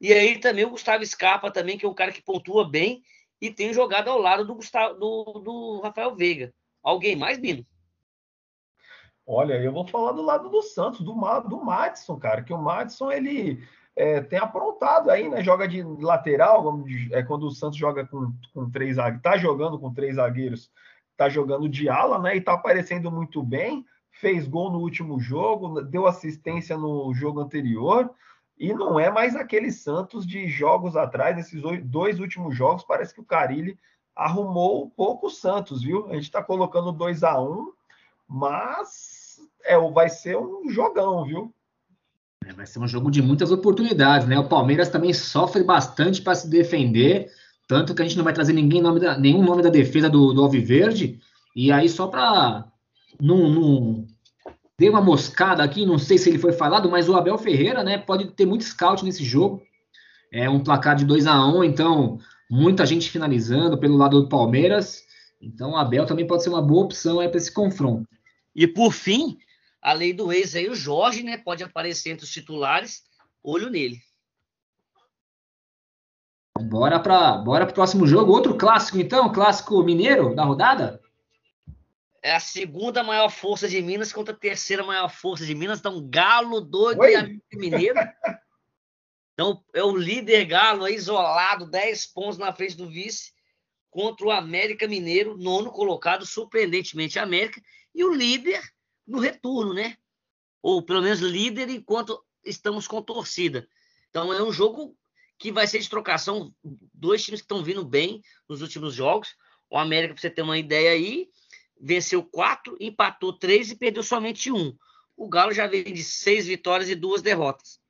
E 0.00 0.12
aí 0.12 0.38
também 0.38 0.64
o 0.64 0.70
Gustavo 0.70 1.04
Scarpa 1.04 1.50
também, 1.50 1.76
que 1.76 1.84
é 1.84 1.88
um 1.88 1.94
cara 1.94 2.12
que 2.12 2.22
pontua 2.22 2.68
bem 2.68 3.02
e 3.40 3.50
tem 3.50 3.72
jogado 3.72 4.08
ao 4.08 4.18
lado 4.18 4.46
do, 4.46 4.54
Gustavo, 4.54 4.94
do, 4.94 5.40
do 5.40 5.80
Rafael 5.80 6.14
Veiga. 6.14 6.54
Alguém 6.82 7.16
mais, 7.16 7.38
Bino? 7.38 7.66
Olha, 9.26 9.54
eu 9.54 9.72
vou 9.72 9.86
falar 9.86 10.12
do 10.12 10.22
lado 10.22 10.50
do 10.50 10.62
Santos, 10.62 11.00
do, 11.00 11.14
do 11.48 11.64
Madison, 11.64 12.18
cara, 12.18 12.44
que 12.44 12.52
o 12.52 12.58
Madison, 12.58 13.10
ele 13.10 13.66
é, 13.96 14.20
tem 14.20 14.38
aprontado 14.38 15.10
aí, 15.10 15.28
né? 15.28 15.42
Joga 15.42 15.68
de 15.68 15.82
lateral, 15.82 16.84
é 17.12 17.22
quando 17.22 17.44
o 17.46 17.50
Santos 17.50 17.78
joga 17.78 18.06
com, 18.06 18.32
com 18.52 18.70
três 18.70 18.96
zagueiros, 18.96 19.22
tá 19.22 19.36
jogando 19.36 19.78
com 19.78 19.92
três 19.92 20.16
zagueiros, 20.16 20.70
tá 21.16 21.28
jogando 21.28 21.68
de 21.68 21.88
ala, 21.88 22.18
né? 22.18 22.36
E 22.36 22.40
tá 22.40 22.54
aparecendo 22.54 23.10
muito 23.10 23.42
bem. 23.42 23.86
Fez 24.10 24.46
gol 24.46 24.70
no 24.70 24.78
último 24.78 25.18
jogo, 25.20 25.82
deu 25.82 26.06
assistência 26.06 26.76
no 26.76 27.12
jogo 27.14 27.40
anterior. 27.40 28.10
E 28.56 28.72
não 28.72 28.98
é 28.98 29.10
mais 29.10 29.34
aquele 29.34 29.72
Santos 29.72 30.26
de 30.26 30.48
jogos 30.48 30.96
atrás, 30.96 31.36
esses 31.38 31.60
dois 31.84 32.20
últimos 32.20 32.56
jogos, 32.56 32.84
parece 32.84 33.12
que 33.12 33.20
o 33.20 33.24
Carilli 33.24 33.76
arrumou 34.14 34.84
um 34.84 34.90
pouco 34.90 35.26
o 35.26 35.30
Santos, 35.30 35.82
viu? 35.82 36.06
A 36.06 36.14
gente 36.14 36.24
está 36.24 36.42
colocando 36.42 36.92
2 36.92 37.24
a 37.24 37.40
1 37.40 37.50
um, 37.50 37.72
mas 38.28 39.40
é, 39.64 39.76
vai 39.90 40.08
ser 40.08 40.36
um 40.38 40.68
jogão, 40.70 41.24
viu? 41.24 41.52
É, 42.46 42.52
vai 42.52 42.66
ser 42.66 42.78
um 42.78 42.86
jogo 42.86 43.10
de 43.10 43.22
muitas 43.22 43.50
oportunidades, 43.50 44.26
né? 44.26 44.38
O 44.38 44.48
Palmeiras 44.48 44.88
também 44.88 45.12
sofre 45.12 45.62
bastante 45.62 46.20
para 46.20 46.34
se 46.34 46.48
defender, 46.48 47.30
tanto 47.66 47.94
que 47.94 48.02
a 48.02 48.04
gente 48.04 48.16
não 48.16 48.24
vai 48.24 48.32
trazer 48.32 48.52
ninguém 48.52 48.82
nome 48.82 49.00
da, 49.00 49.16
nenhum 49.16 49.42
nome 49.42 49.62
da 49.62 49.70
defesa 49.70 50.10
do, 50.10 50.32
do 50.32 50.42
Alviverde. 50.42 51.20
E 51.56 51.72
aí, 51.72 51.88
só 51.88 52.06
para 52.06 52.66
não, 53.20 53.48
não, 53.48 54.06
dei 54.78 54.90
uma 54.90 55.00
moscada 55.00 55.62
aqui, 55.62 55.86
não 55.86 55.98
sei 55.98 56.18
se 56.18 56.28
ele 56.28 56.38
foi 56.38 56.52
falado, 56.52 56.90
mas 56.90 57.08
o 57.08 57.14
Abel 57.14 57.38
Ferreira, 57.38 57.82
né, 57.82 57.98
pode 57.98 58.26
ter 58.32 58.44
muito 58.44 58.64
scout 58.64 59.04
nesse 59.04 59.24
jogo. 59.24 59.62
É 60.32 60.50
um 60.50 60.60
placar 60.60 60.96
de 60.96 61.04
2 61.04 61.26
a 61.26 61.46
1 61.46 61.58
um, 61.58 61.64
então 61.64 62.18
muita 62.50 62.84
gente 62.84 63.10
finalizando 63.10 63.78
pelo 63.78 63.96
lado 63.96 64.20
do 64.20 64.28
Palmeiras. 64.28 65.02
Então 65.40 65.72
o 65.72 65.76
Abel 65.76 66.06
também 66.06 66.26
pode 66.26 66.42
ser 66.42 66.50
uma 66.50 66.62
boa 66.62 66.84
opção 66.84 67.16
para 67.16 67.36
esse 67.36 67.52
confronto. 67.52 68.08
E 68.54 68.66
por 68.66 68.92
fim, 68.92 69.38
a 69.84 69.92
lei 69.92 70.14
do 70.14 70.32
ex 70.32 70.56
aí, 70.56 70.66
o 70.66 70.74
Jorge, 70.74 71.22
né, 71.22 71.36
pode 71.36 71.62
aparecer 71.62 72.10
entre 72.10 72.24
os 72.24 72.32
titulares, 72.32 73.02
olho 73.42 73.68
nele. 73.68 74.00
Bora 76.58 76.98
para 76.98 77.36
bora 77.36 77.64
o 77.64 77.72
próximo 77.72 78.06
jogo. 78.06 78.32
Outro 78.32 78.56
clássico, 78.56 78.98
então, 78.98 79.30
clássico 79.30 79.82
mineiro 79.82 80.34
da 80.34 80.42
rodada? 80.42 81.02
É 82.22 82.34
a 82.34 82.40
segunda 82.40 83.02
maior 83.02 83.28
força 83.28 83.68
de 83.68 83.82
Minas 83.82 84.10
contra 84.10 84.32
a 84.32 84.38
terceira 84.38 84.82
maior 84.82 85.10
força 85.10 85.44
de 85.44 85.54
Minas. 85.54 85.80
Então, 85.80 86.08
Galo 86.08 86.62
doido 86.62 87.00
Oi? 87.00 87.38
e 87.52 87.56
Mineiro. 87.56 88.00
Então, 89.34 89.62
é 89.74 89.82
o 89.82 89.94
líder 89.94 90.46
Galo 90.46 90.84
aí, 90.84 90.94
isolado, 90.94 91.68
10 91.68 92.06
pontos 92.06 92.38
na 92.38 92.54
frente 92.54 92.76
do 92.76 92.88
vice, 92.88 93.32
contra 93.90 94.26
o 94.26 94.30
América 94.30 94.88
Mineiro, 94.88 95.36
nono 95.36 95.70
colocado, 95.70 96.24
surpreendentemente 96.24 97.18
América, 97.18 97.60
e 97.94 98.04
o 98.04 98.14
líder 98.14 98.62
no 99.06 99.18
retorno, 99.18 99.74
né? 99.74 99.96
Ou 100.62 100.82
pelo 100.82 101.02
menos 101.02 101.20
líder 101.20 101.68
enquanto 101.68 102.22
estamos 102.44 102.86
com 102.86 103.02
torcida. 103.02 103.68
Então, 104.10 104.32
é 104.32 104.42
um 104.42 104.52
jogo 104.52 104.96
que 105.38 105.52
vai 105.52 105.66
ser 105.66 105.78
de 105.78 105.90
trocação. 105.90 106.54
Dois 106.92 107.24
times 107.24 107.40
que 107.40 107.44
estão 107.44 107.62
vindo 107.62 107.84
bem 107.84 108.22
nos 108.48 108.62
últimos 108.62 108.94
jogos. 108.94 109.34
O 109.68 109.76
América, 109.76 110.14
para 110.14 110.20
você 110.20 110.30
ter 110.30 110.42
uma 110.42 110.58
ideia 110.58 110.92
aí, 110.92 111.28
venceu 111.80 112.22
quatro, 112.22 112.76
empatou 112.80 113.32
três 113.32 113.70
e 113.70 113.76
perdeu 113.76 114.02
somente 114.02 114.50
um. 114.50 114.76
O 115.16 115.28
Galo 115.28 115.52
já 115.52 115.66
vem 115.66 115.84
de 115.84 116.02
seis 116.02 116.46
vitórias 116.46 116.88
e 116.88 116.94
duas 116.94 117.22
derrotas. 117.22 117.80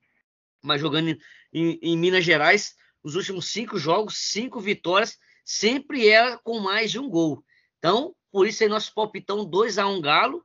Mas 0.63 0.81
jogando 0.81 1.17
em, 1.53 1.79
em 1.83 1.97
Minas 1.97 2.25
Gerais, 2.25 2.75
os 3.03 3.15
últimos 3.15 3.51
cinco 3.51 3.79
jogos, 3.79 4.17
cinco 4.17 4.61
vitórias, 4.61 5.19
sempre 5.45 6.09
era 6.09 6.39
com 6.39 6.59
mais 6.59 6.91
de 6.91 6.99
um 6.99 7.09
gol. 7.09 7.45
Então, 7.79 8.15
por 8.33 8.47
isso 8.47 8.63
aí 8.63 8.69
nosso 8.69 8.93
palpitão 8.95 9.45
2 9.45 9.79
a 9.79 9.87
1 9.87 9.93
um 9.95 10.01
Galo. 10.01 10.45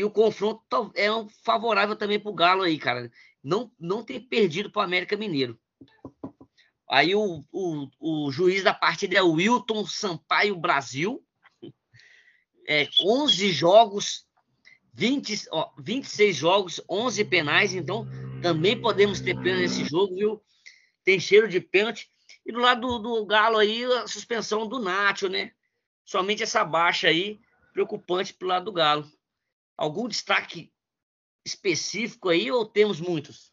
E 0.00 0.04
o 0.04 0.10
confronto 0.10 0.90
é 0.94 1.12
um 1.12 1.28
favorável 1.28 1.94
também 1.94 2.18
para 2.18 2.30
o 2.30 2.34
Galo 2.34 2.62
aí, 2.62 2.78
cara. 2.78 3.12
Não, 3.44 3.70
não 3.78 4.02
ter 4.02 4.20
perdido 4.20 4.70
para 4.70 4.80
o 4.80 4.82
América 4.82 5.14
Mineiro. 5.14 5.60
Aí 6.88 7.14
o, 7.14 7.44
o, 7.52 7.86
o 8.00 8.32
juiz 8.32 8.64
da 8.64 8.72
partida 8.72 9.18
é 9.18 9.22
o 9.22 9.32
Wilton 9.32 9.84
Sampaio 9.84 10.56
Brasil. 10.56 11.22
É, 12.66 12.88
11 12.98 13.52
jogos, 13.52 14.26
20, 14.94 15.48
ó, 15.50 15.70
26 15.78 16.34
jogos, 16.34 16.80
11 16.88 17.22
penais. 17.26 17.74
Então, 17.74 18.06
também 18.40 18.80
podemos 18.80 19.20
ter 19.20 19.38
pena 19.38 19.60
nesse 19.60 19.84
jogo, 19.84 20.14
viu? 20.14 20.42
Tem 21.04 21.20
cheiro 21.20 21.46
de 21.46 21.60
pênalti. 21.60 22.10
E 22.46 22.50
do 22.50 22.58
lado 22.58 22.80
do, 22.80 22.98
do 23.00 23.26
Galo 23.26 23.58
aí, 23.58 23.84
a 23.84 24.08
suspensão 24.08 24.66
do 24.66 24.78
Nacho, 24.78 25.28
né? 25.28 25.52
Somente 26.06 26.42
essa 26.42 26.64
baixa 26.64 27.08
aí, 27.08 27.38
preocupante 27.74 28.32
pro 28.32 28.48
lado 28.48 28.64
do 28.64 28.72
Galo. 28.72 29.06
Algum 29.80 30.06
destaque 30.06 30.70
específico 31.42 32.28
aí 32.28 32.52
ou 32.52 32.66
temos 32.66 33.00
muitos? 33.00 33.50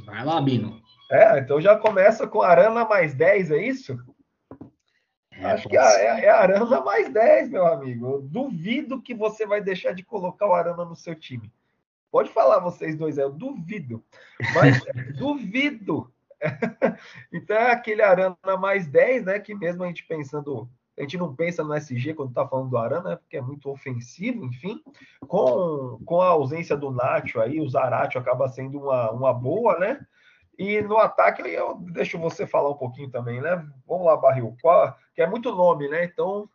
Vai 0.00 0.24
lá, 0.24 0.40
Bino. 0.40 0.82
É, 1.08 1.38
então 1.38 1.60
já 1.60 1.78
começa 1.78 2.26
com 2.26 2.42
Arana 2.42 2.84
mais 2.84 3.14
10, 3.14 3.52
é 3.52 3.64
isso? 3.64 3.96
É, 5.30 5.46
Acho 5.52 5.68
que 5.68 5.78
é, 5.78 5.80
é, 5.80 6.24
é 6.24 6.30
Arana 6.30 6.80
mais 6.80 7.08
10, 7.12 7.50
meu 7.50 7.64
amigo. 7.64 8.14
Eu 8.14 8.22
duvido 8.22 9.00
que 9.00 9.14
você 9.14 9.46
vai 9.46 9.60
deixar 9.60 9.92
de 9.92 10.02
colocar 10.02 10.48
o 10.48 10.52
Arana 10.52 10.84
no 10.84 10.96
seu 10.96 11.14
time. 11.14 11.52
Pode 12.10 12.30
falar 12.30 12.58
vocês 12.58 12.96
dois, 12.96 13.18
eu 13.18 13.30
duvido. 13.30 14.04
Mas 14.52 14.80
duvido. 15.16 16.12
então 17.32 17.56
é 17.56 17.70
aquele 17.70 18.02
Arana 18.02 18.36
mais 18.58 18.88
10, 18.88 19.26
né? 19.26 19.38
Que 19.38 19.54
mesmo 19.54 19.84
a 19.84 19.86
gente 19.86 20.04
pensando 20.08 20.68
a 20.98 21.02
gente 21.02 21.18
não 21.18 21.34
pensa 21.34 21.62
no 21.62 21.74
SG 21.74 22.14
quando 22.14 22.30
está 22.30 22.46
falando 22.46 22.70
do 22.70 22.78
Arana, 22.78 23.10
né, 23.10 23.16
porque 23.16 23.36
é 23.36 23.42
muito 23.42 23.70
ofensivo, 23.70 24.44
enfim. 24.44 24.80
Com, 25.26 26.00
com 26.04 26.20
a 26.20 26.28
ausência 26.28 26.76
do 26.76 26.90
Nacho 26.90 27.40
aí, 27.40 27.60
o 27.60 27.68
Zaratio 27.68 28.20
acaba 28.20 28.48
sendo 28.48 28.78
uma, 28.78 29.10
uma 29.10 29.32
boa, 29.32 29.78
né? 29.78 30.00
E 30.58 30.80
no 30.80 30.96
ataque, 30.96 31.42
eu 31.42 31.74
deixo 31.92 32.18
você 32.18 32.46
falar 32.46 32.70
um 32.70 32.76
pouquinho 32.76 33.10
também, 33.10 33.42
né? 33.42 33.62
Vamos 33.86 34.06
lá, 34.06 34.16
Barril. 34.16 34.56
Qual, 34.62 34.96
que 35.14 35.20
é 35.20 35.26
muito 35.26 35.54
nome, 35.54 35.86
né? 35.88 36.04
Então, 36.04 36.48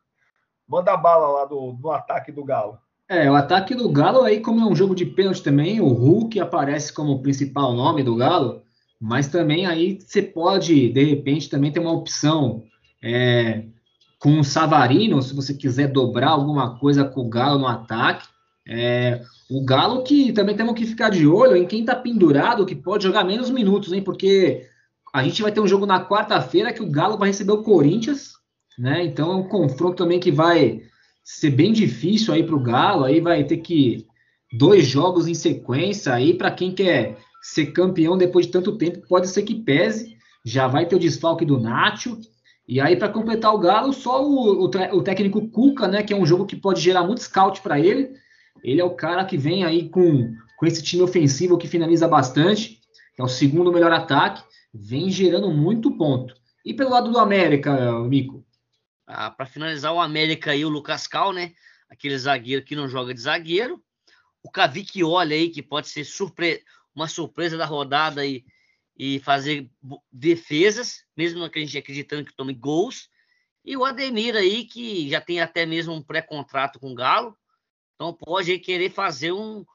manda 0.68 0.98
bala 0.98 1.28
lá 1.28 1.46
do, 1.46 1.78
no 1.80 1.92
ataque 1.92 2.32
do 2.32 2.44
Galo. 2.44 2.80
É, 3.08 3.30
o 3.30 3.36
ataque 3.36 3.76
do 3.76 3.90
Galo 3.90 4.24
aí, 4.24 4.40
como 4.40 4.62
é 4.62 4.66
um 4.66 4.76
jogo 4.76 4.96
de 4.96 5.06
pênalti 5.06 5.44
também, 5.44 5.82
o 5.82 5.90
Hulk 5.90 6.40
aparece 6.40 6.94
como 6.94 7.22
principal 7.22 7.74
nome 7.74 8.02
do 8.02 8.16
Galo, 8.16 8.64
mas 9.00 9.28
também 9.28 9.66
aí 9.66 10.00
você 10.00 10.22
pode, 10.22 10.90
de 10.90 11.04
repente, 11.04 11.50
também 11.50 11.72
ter 11.72 11.82
uma 11.82 11.92
opção 11.92 12.64
é, 13.04 13.66
com 14.22 14.40
o 14.40 14.44
Savarino, 14.44 15.20
se 15.20 15.34
você 15.34 15.52
quiser 15.52 15.88
dobrar 15.88 16.30
alguma 16.30 16.78
coisa 16.78 17.04
com 17.04 17.22
o 17.22 17.30
Galo 17.30 17.58
no 17.58 17.68
ataque. 17.68 18.28
É, 18.68 19.20
o 19.50 19.66
Galo 19.66 20.04
que 20.04 20.32
também 20.32 20.56
temos 20.56 20.76
que 20.76 20.86
ficar 20.86 21.10
de 21.10 21.26
olho 21.26 21.58
em 21.58 21.66
quem 21.66 21.80
está 21.80 21.96
pendurado, 21.96 22.66
que 22.66 22.76
pode 22.76 23.04
jogar 23.04 23.24
menos 23.24 23.50
minutos, 23.50 23.92
hein? 23.92 24.04
Porque 24.04 24.68
a 25.12 25.24
gente 25.24 25.42
vai 25.42 25.52
ter 25.52 25.60
um 25.60 25.68
jogo 25.68 25.88
na 25.88 26.06
quarta-feira 26.06 26.72
que 26.72 26.84
o 26.84 26.90
Galo 26.90 27.18
vai 27.18 27.30
receber 27.30 27.52
o 27.52 27.64
Corinthians, 27.64 28.34
né? 28.78 29.04
Então 29.04 29.32
é 29.32 29.36
um 29.38 29.48
confronto 29.48 29.96
também 29.96 30.20
que 30.20 30.32
vai 30.32 30.84
ser 31.24 31.50
bem 31.50 31.74
difícil 31.74 32.32
aí 32.32 32.44
para 32.44 32.56
o 32.56 32.62
Galo. 32.62 33.06
Aí 33.06 33.20
vai 33.20 33.44
ter 33.44 33.58
que 33.58 34.06
dois 34.54 34.86
jogos 34.86 35.28
em 35.28 35.34
sequência 35.34 36.14
aí 36.14 36.36
para 36.36 36.52
quem 36.52 36.72
quer 36.72 37.18
ser 37.42 37.72
campeão 37.72 38.16
depois 38.16 38.46
de 38.46 38.52
tanto 38.52 38.78
tempo, 38.78 39.02
pode 39.08 39.28
ser 39.28 39.42
que 39.42 39.56
pese. 39.56 40.16
Já 40.46 40.68
vai 40.68 40.86
ter 40.86 40.96
o 40.96 41.00
desfalque 41.00 41.44
do 41.44 41.60
Nacho. 41.60 42.20
E 42.72 42.80
aí, 42.80 42.96
para 42.96 43.10
completar 43.10 43.54
o 43.54 43.58
Galo, 43.58 43.92
só 43.92 44.26
o, 44.26 44.64
o, 44.64 44.66
o, 44.66 45.04
técnico 45.04 45.46
Cuca, 45.50 45.90
né? 45.90 46.04
Que 46.04 46.14
é 46.14 46.16
um 46.16 46.26
jogo 46.26 46.46
que 46.46 46.56
pode 46.56 46.80
gerar 46.80 47.04
muito 47.04 47.22
scout 47.22 47.60
para 47.60 47.78
ele. 47.78 48.14
Ele 48.64 48.80
é 48.80 48.84
o 48.86 48.96
cara 48.96 49.26
que 49.26 49.38
vem 49.38 49.66
aí 49.66 49.90
com, 49.90 50.34
com 50.56 50.66
esse 50.66 50.82
time 50.82 51.02
ofensivo 51.02 51.58
que 51.58 51.68
finaliza 51.68 52.08
bastante, 52.08 52.80
é 53.20 53.22
o 53.22 53.28
segundo 53.28 53.74
melhor 53.74 53.92
ataque, 53.92 54.42
vem 54.74 55.10
gerando 55.10 55.52
muito 55.52 55.98
ponto. 55.98 56.34
E 56.64 56.74
pelo 56.74 56.92
lado 56.92 57.12
do 57.12 57.20
América, 57.20 58.00
Mico? 58.06 58.42
Ah, 59.06 59.30
Para 59.30 59.46
finalizar, 59.46 59.94
o 59.94 60.00
América 60.00 60.52
aí, 60.52 60.64
o 60.64 60.70
Lucas 60.70 61.08
Cal, 61.08 61.34
né? 61.34 61.52
Aquele 61.90 62.18
zagueiro 62.18 62.64
que 62.64 62.74
não 62.74 62.88
joga 62.88 63.14
de 63.14 63.20
zagueiro. 63.20 63.84
O 64.42 64.50
Cavic 64.50 65.04
olha 65.04 65.36
aí, 65.36 65.50
que 65.50 65.62
pode 65.62 65.90
ser 65.90 66.06
surpre... 66.06 66.64
uma 66.96 67.10
surpresa 67.10 67.58
da 67.58 67.66
rodada 67.66 68.22
aí 68.22 68.36
e 68.38 68.46
fazer 69.20 69.70
defesas, 70.12 71.04
mesmo 71.18 71.50
que 71.50 71.58
a 71.58 71.62
gente 71.62 71.78
acreditando 71.78 72.26
que 72.26 72.36
tome 72.36 72.54
gols. 72.54 73.10
E 73.66 73.76
o 73.76 73.84
Ademir 73.84 74.36
aí, 74.36 74.66
que 74.66 75.10
já 75.10 75.20
tem 75.20 75.42
até 75.42 75.66
mesmo 75.66 75.94
um 75.94 76.02
pré-contrato 76.02 76.80
com 76.80 76.92
o 76.92 76.96
Galo, 76.96 77.36
então 77.96 78.14
pode 78.14 78.58
querer 78.60 78.92
fazer 78.92 79.32
um, 79.32 79.66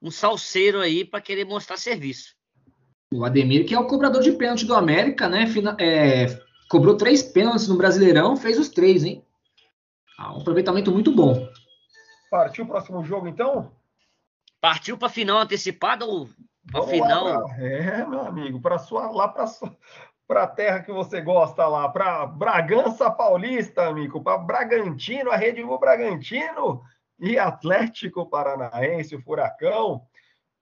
um 0.00 0.10
salseiro 0.10 0.80
aí 0.80 1.04
para 1.04 1.20
querer 1.20 1.44
mostrar 1.44 1.76
serviço. 1.76 2.34
O 3.12 3.24
Ademir, 3.24 3.66
que 3.66 3.74
é 3.74 3.78
o 3.78 3.86
cobrador 3.86 4.22
de 4.22 4.32
pênalti 4.32 4.64
do 4.64 4.74
América, 4.74 5.28
né? 5.28 5.46
É, 5.78 6.26
cobrou 6.68 6.96
três 6.96 7.22
pênaltis 7.22 7.68
no 7.68 7.76
Brasileirão, 7.76 8.36
fez 8.36 8.58
os 8.58 8.70
três, 8.70 9.04
hein? 9.04 9.22
Ah, 10.18 10.34
um 10.34 10.40
aproveitamento 10.40 10.90
muito 10.90 11.12
bom. 11.12 11.46
Partiu 12.30 12.64
o 12.64 12.68
próximo 12.68 13.04
jogo, 13.04 13.28
então? 13.28 13.70
Partiu 14.60 14.96
para 14.96 15.10
final 15.10 15.38
antecipada 15.38 16.06
ou 16.06 16.30
final? 16.86 17.46
Pra... 17.46 17.56
É, 17.58 18.06
meu 18.06 18.20
amigo, 18.20 18.60
para 18.60 18.78
sua 18.78 19.10
lá 19.10 19.28
para 19.28 19.46
para 20.26 20.44
a 20.44 20.46
terra 20.46 20.80
que 20.80 20.90
você 20.90 21.20
gosta 21.20 21.66
lá, 21.68 21.88
para 21.90 22.24
Bragança 22.24 23.10
Paulista, 23.10 23.86
amigo, 23.86 24.22
para 24.22 24.38
Bragantino, 24.38 25.30
a 25.30 25.36
Rede 25.36 25.62
Bull 25.62 25.78
Bragantino 25.78 26.82
e 27.18 27.38
Atlético 27.38 28.24
Paranaense, 28.24 29.14
o 29.14 29.20
Furacão. 29.20 30.06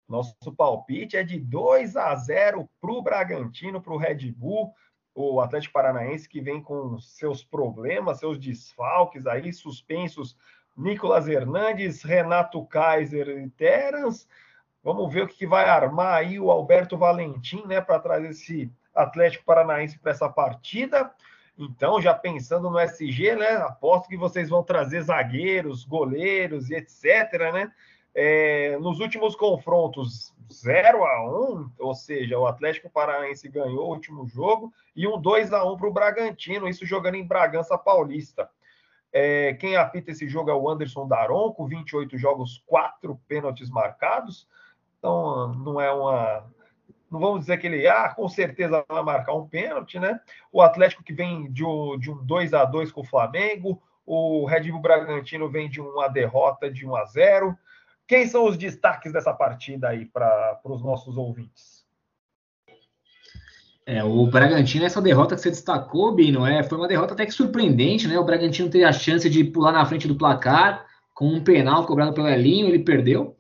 Nosso 0.08 0.34
palpite 0.56 1.18
é 1.18 1.22
de 1.22 1.38
2 1.38 1.96
a 1.96 2.14
0 2.14 2.66
para 2.80 2.90
o 2.90 3.02
Bragantino, 3.02 3.80
para 3.80 3.92
o 3.92 3.98
Red 3.98 4.32
Bull. 4.32 4.72
O 5.14 5.40
Atlético 5.40 5.74
Paranaense 5.74 6.28
que 6.28 6.40
vem 6.40 6.62
com 6.62 6.98
seus 6.98 7.44
problemas, 7.44 8.20
seus 8.20 8.38
desfalques 8.38 9.26
aí, 9.26 9.52
suspensos. 9.52 10.34
Nicolas 10.74 11.28
Hernandes, 11.28 12.02
Renato 12.02 12.64
Kaiser 12.66 13.28
e 13.28 13.50
Terans. 13.50 14.26
Vamos 14.88 15.12
ver 15.12 15.24
o 15.24 15.28
que 15.28 15.46
vai 15.46 15.68
armar 15.68 16.14
aí 16.14 16.40
o 16.40 16.50
Alberto 16.50 16.96
Valentim, 16.96 17.62
né, 17.66 17.78
para 17.78 17.98
trazer 17.98 18.30
esse 18.30 18.72
Atlético 18.94 19.44
Paranaense 19.44 19.98
para 19.98 20.12
essa 20.12 20.30
partida. 20.30 21.12
Então, 21.58 22.00
já 22.00 22.14
pensando 22.14 22.70
no 22.70 22.78
SG, 22.78 23.36
né? 23.36 23.56
Aposto 23.56 24.08
que 24.08 24.16
vocês 24.16 24.48
vão 24.48 24.62
trazer 24.62 25.02
zagueiros, 25.02 25.84
goleiros 25.84 26.70
e 26.70 26.76
etc, 26.76 27.52
né? 27.52 27.70
É, 28.14 28.78
nos 28.78 28.98
últimos 28.98 29.36
confrontos, 29.36 30.34
0 30.50 31.04
a 31.04 31.22
1 31.22 31.70
ou 31.80 31.94
seja, 31.94 32.38
o 32.38 32.46
Atlético 32.46 32.88
Paranaense 32.88 33.46
ganhou 33.46 33.88
o 33.88 33.90
último 33.90 34.26
jogo, 34.26 34.72
e 34.96 35.06
um 35.06 35.20
2 35.20 35.52
a 35.52 35.70
1 35.70 35.76
para 35.76 35.88
o 35.88 35.92
Bragantino, 35.92 36.66
isso 36.66 36.86
jogando 36.86 37.16
em 37.16 37.26
Bragança 37.26 37.76
Paulista. 37.76 38.48
É, 39.12 39.52
quem 39.52 39.76
apita 39.76 40.12
esse 40.12 40.26
jogo 40.26 40.50
é 40.50 40.54
o 40.54 40.66
Anderson 40.66 41.06
Daronco, 41.06 41.66
28 41.66 42.16
jogos, 42.16 42.62
4 42.66 43.20
pênaltis 43.28 43.68
marcados. 43.68 44.48
Então, 44.98 45.54
não 45.54 45.80
é 45.80 45.90
uma. 45.92 46.44
Não 47.10 47.18
vamos 47.20 47.40
dizer 47.40 47.56
que 47.58 47.66
ele, 47.66 47.88
ah, 47.88 48.10
com 48.10 48.28
certeza 48.28 48.84
vai 48.86 49.02
marcar 49.02 49.32
um 49.32 49.48
pênalti, 49.48 49.98
né? 49.98 50.20
O 50.52 50.60
Atlético 50.60 51.02
que 51.02 51.12
vem 51.12 51.50
de, 51.50 51.64
de 51.98 52.10
um 52.10 52.24
2 52.24 52.52
a 52.52 52.64
2 52.66 52.92
com 52.92 53.00
o 53.00 53.06
Flamengo, 53.06 53.80
o 54.04 54.44
Red 54.44 54.70
Bull 54.70 54.80
Bragantino 54.80 55.48
vem 55.48 55.70
de 55.70 55.80
uma 55.80 56.08
derrota 56.08 56.70
de 56.70 56.86
1 56.86 56.96
a 56.96 57.04
0 57.06 57.56
Quem 58.06 58.26
são 58.26 58.46
os 58.46 58.58
destaques 58.58 59.12
dessa 59.12 59.32
partida 59.32 59.88
aí 59.88 60.04
para 60.04 60.60
os 60.64 60.82
nossos 60.82 61.16
ouvintes? 61.16 61.86
É, 63.86 64.04
o 64.04 64.26
Bragantino, 64.26 64.84
essa 64.84 65.00
derrota 65.00 65.34
que 65.34 65.40
você 65.40 65.48
destacou, 65.48 66.14
Bino, 66.14 66.44
é, 66.46 66.62
foi 66.62 66.76
uma 66.76 66.86
derrota 66.86 67.14
até 67.14 67.24
que 67.24 67.32
surpreendente, 67.32 68.06
né? 68.06 68.18
O 68.18 68.24
Bragantino 68.24 68.68
teve 68.68 68.84
a 68.84 68.92
chance 68.92 69.30
de 69.30 69.44
pular 69.44 69.72
na 69.72 69.86
frente 69.86 70.06
do 70.06 70.14
placar 70.14 70.84
com 71.14 71.26
um 71.26 71.42
penal 71.42 71.86
cobrado 71.86 72.12
pelo 72.12 72.28
Elinho, 72.28 72.68
ele 72.68 72.80
perdeu. 72.80 73.37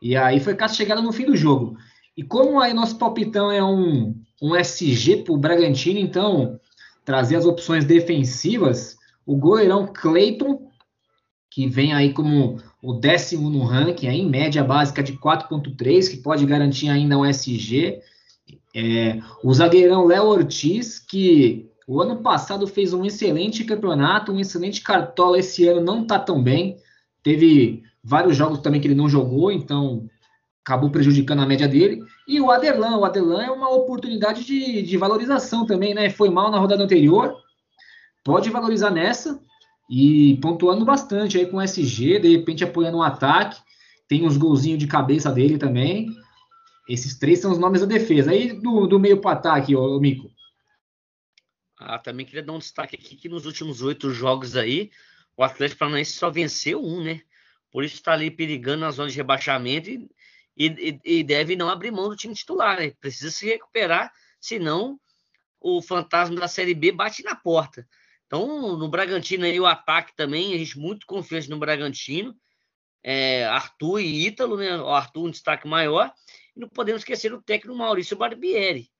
E 0.00 0.16
aí 0.16 0.40
foi 0.40 0.54
caso 0.54 0.76
chegada 0.76 1.02
no 1.02 1.12
fim 1.12 1.24
do 1.26 1.36
jogo. 1.36 1.76
E 2.16 2.22
como 2.22 2.60
aí 2.60 2.72
nosso 2.72 2.98
palpitão 2.98 3.50
é 3.50 3.62
um, 3.62 4.14
um 4.42 4.56
SG 4.56 5.18
para 5.24 5.32
o 5.32 5.38
Bragantino, 5.38 5.98
então 5.98 6.58
trazer 7.04 7.36
as 7.36 7.46
opções 7.46 7.84
defensivas, 7.84 8.96
o 9.24 9.36
goleirão 9.36 9.86
Cleiton, 9.86 10.68
que 11.50 11.66
vem 11.66 11.92
aí 11.92 12.12
como 12.12 12.60
o 12.82 12.92
décimo 12.92 13.50
no 13.50 13.64
ranking, 13.64 14.08
aí, 14.08 14.20
em 14.20 14.28
média 14.28 14.62
básica 14.62 15.02
de 15.02 15.14
4.3, 15.14 16.10
que 16.10 16.18
pode 16.18 16.44
garantir 16.46 16.88
ainda 16.88 17.18
um 17.18 17.24
SG. 17.24 18.00
É, 18.74 19.20
o 19.42 19.52
zagueirão 19.52 20.06
Léo 20.06 20.26
Ortiz, 20.26 20.98
que 20.98 21.68
o 21.86 22.00
ano 22.00 22.22
passado 22.22 22.66
fez 22.66 22.92
um 22.92 23.04
excelente 23.04 23.64
campeonato, 23.64 24.30
um 24.30 24.38
excelente 24.38 24.82
cartola, 24.82 25.38
esse 25.38 25.66
ano 25.66 25.80
não 25.80 26.02
está 26.02 26.18
tão 26.18 26.42
bem. 26.42 26.76
Teve 27.22 27.82
vários 28.02 28.36
jogos 28.36 28.60
também 28.60 28.80
que 28.80 28.86
ele 28.86 28.94
não 28.94 29.08
jogou, 29.08 29.50
então 29.50 30.08
acabou 30.64 30.90
prejudicando 30.90 31.40
a 31.40 31.46
média 31.46 31.66
dele. 31.66 32.02
E 32.26 32.40
o 32.40 32.50
Aderlan, 32.50 32.98
o 32.98 33.04
Aderlan 33.04 33.42
é 33.42 33.50
uma 33.50 33.70
oportunidade 33.70 34.44
de, 34.44 34.82
de 34.82 34.96
valorização 34.96 35.64
também, 35.64 35.94
né? 35.94 36.10
Foi 36.10 36.28
mal 36.28 36.50
na 36.50 36.58
rodada 36.58 36.84
anterior, 36.84 37.34
pode 38.22 38.50
valorizar 38.50 38.90
nessa 38.90 39.40
e 39.90 40.38
pontuando 40.42 40.84
bastante 40.84 41.38
aí 41.38 41.46
com 41.46 41.56
o 41.56 41.62
SG, 41.62 42.18
de 42.18 42.36
repente 42.36 42.64
apoiando 42.64 42.98
um 42.98 43.02
ataque. 43.02 43.60
Tem 44.06 44.26
uns 44.26 44.36
golzinhos 44.36 44.78
de 44.78 44.86
cabeça 44.86 45.30
dele 45.32 45.56
também. 45.58 46.14
Esses 46.88 47.18
três 47.18 47.38
são 47.38 47.52
os 47.52 47.58
nomes 47.58 47.80
da 47.80 47.86
defesa. 47.86 48.30
Aí 48.30 48.52
do, 48.52 48.86
do 48.86 48.98
meio 48.98 49.20
para 49.20 49.32
ataque, 49.32 49.74
ô, 49.74 49.98
Mico. 49.98 50.30
Ah, 51.78 51.98
também 51.98 52.26
queria 52.26 52.42
dar 52.42 52.52
um 52.52 52.58
destaque 52.58 52.96
aqui 52.96 53.16
que 53.16 53.28
nos 53.28 53.46
últimos 53.46 53.82
oito 53.82 54.10
jogos 54.10 54.56
aí, 54.56 54.90
o 55.36 55.44
Atlético 55.44 55.78
Paranaense 55.78 56.12
só 56.12 56.28
venceu 56.28 56.82
um, 56.84 57.02
né? 57.02 57.22
Por 57.70 57.84
isso 57.84 57.94
está 57.94 58.12
ali 58.12 58.30
perigando 58.30 58.80
na 58.80 58.90
zona 58.90 59.10
de 59.10 59.16
rebaixamento 59.16 59.90
e, 59.90 60.08
e, 60.56 61.00
e, 61.04 61.22
deve 61.22 61.54
não 61.54 61.68
abrir 61.68 61.90
mão 61.90 62.08
do 62.08 62.16
time 62.16 62.34
titular, 62.34 62.78
né? 62.78 62.92
Precisa 63.00 63.30
se 63.30 63.46
recuperar, 63.46 64.12
senão 64.40 64.98
o 65.60 65.82
fantasma 65.82 66.36
da 66.36 66.48
Série 66.48 66.74
B 66.74 66.92
bate 66.92 67.22
na 67.22 67.34
porta. 67.34 67.86
Então, 68.26 68.76
no 68.76 68.88
Bragantino 68.88 69.44
aí, 69.44 69.58
o 69.58 69.66
ataque 69.66 70.14
também, 70.14 70.54
a 70.54 70.58
gente 70.58 70.78
muito 70.78 71.06
confiante 71.06 71.48
no 71.48 71.58
Bragantino. 71.58 72.36
É, 73.02 73.46
Arthur 73.46 74.00
e 74.00 74.26
Ítalo, 74.26 74.56
né? 74.56 74.76
O 74.80 74.88
Arthur 74.88 75.26
um 75.26 75.30
destaque 75.30 75.66
maior. 75.66 76.12
E 76.54 76.60
não 76.60 76.68
podemos 76.68 77.02
esquecer 77.02 77.32
o 77.32 77.42
técnico 77.42 77.76
Maurício 77.76 78.16
Barbieri. 78.16 78.90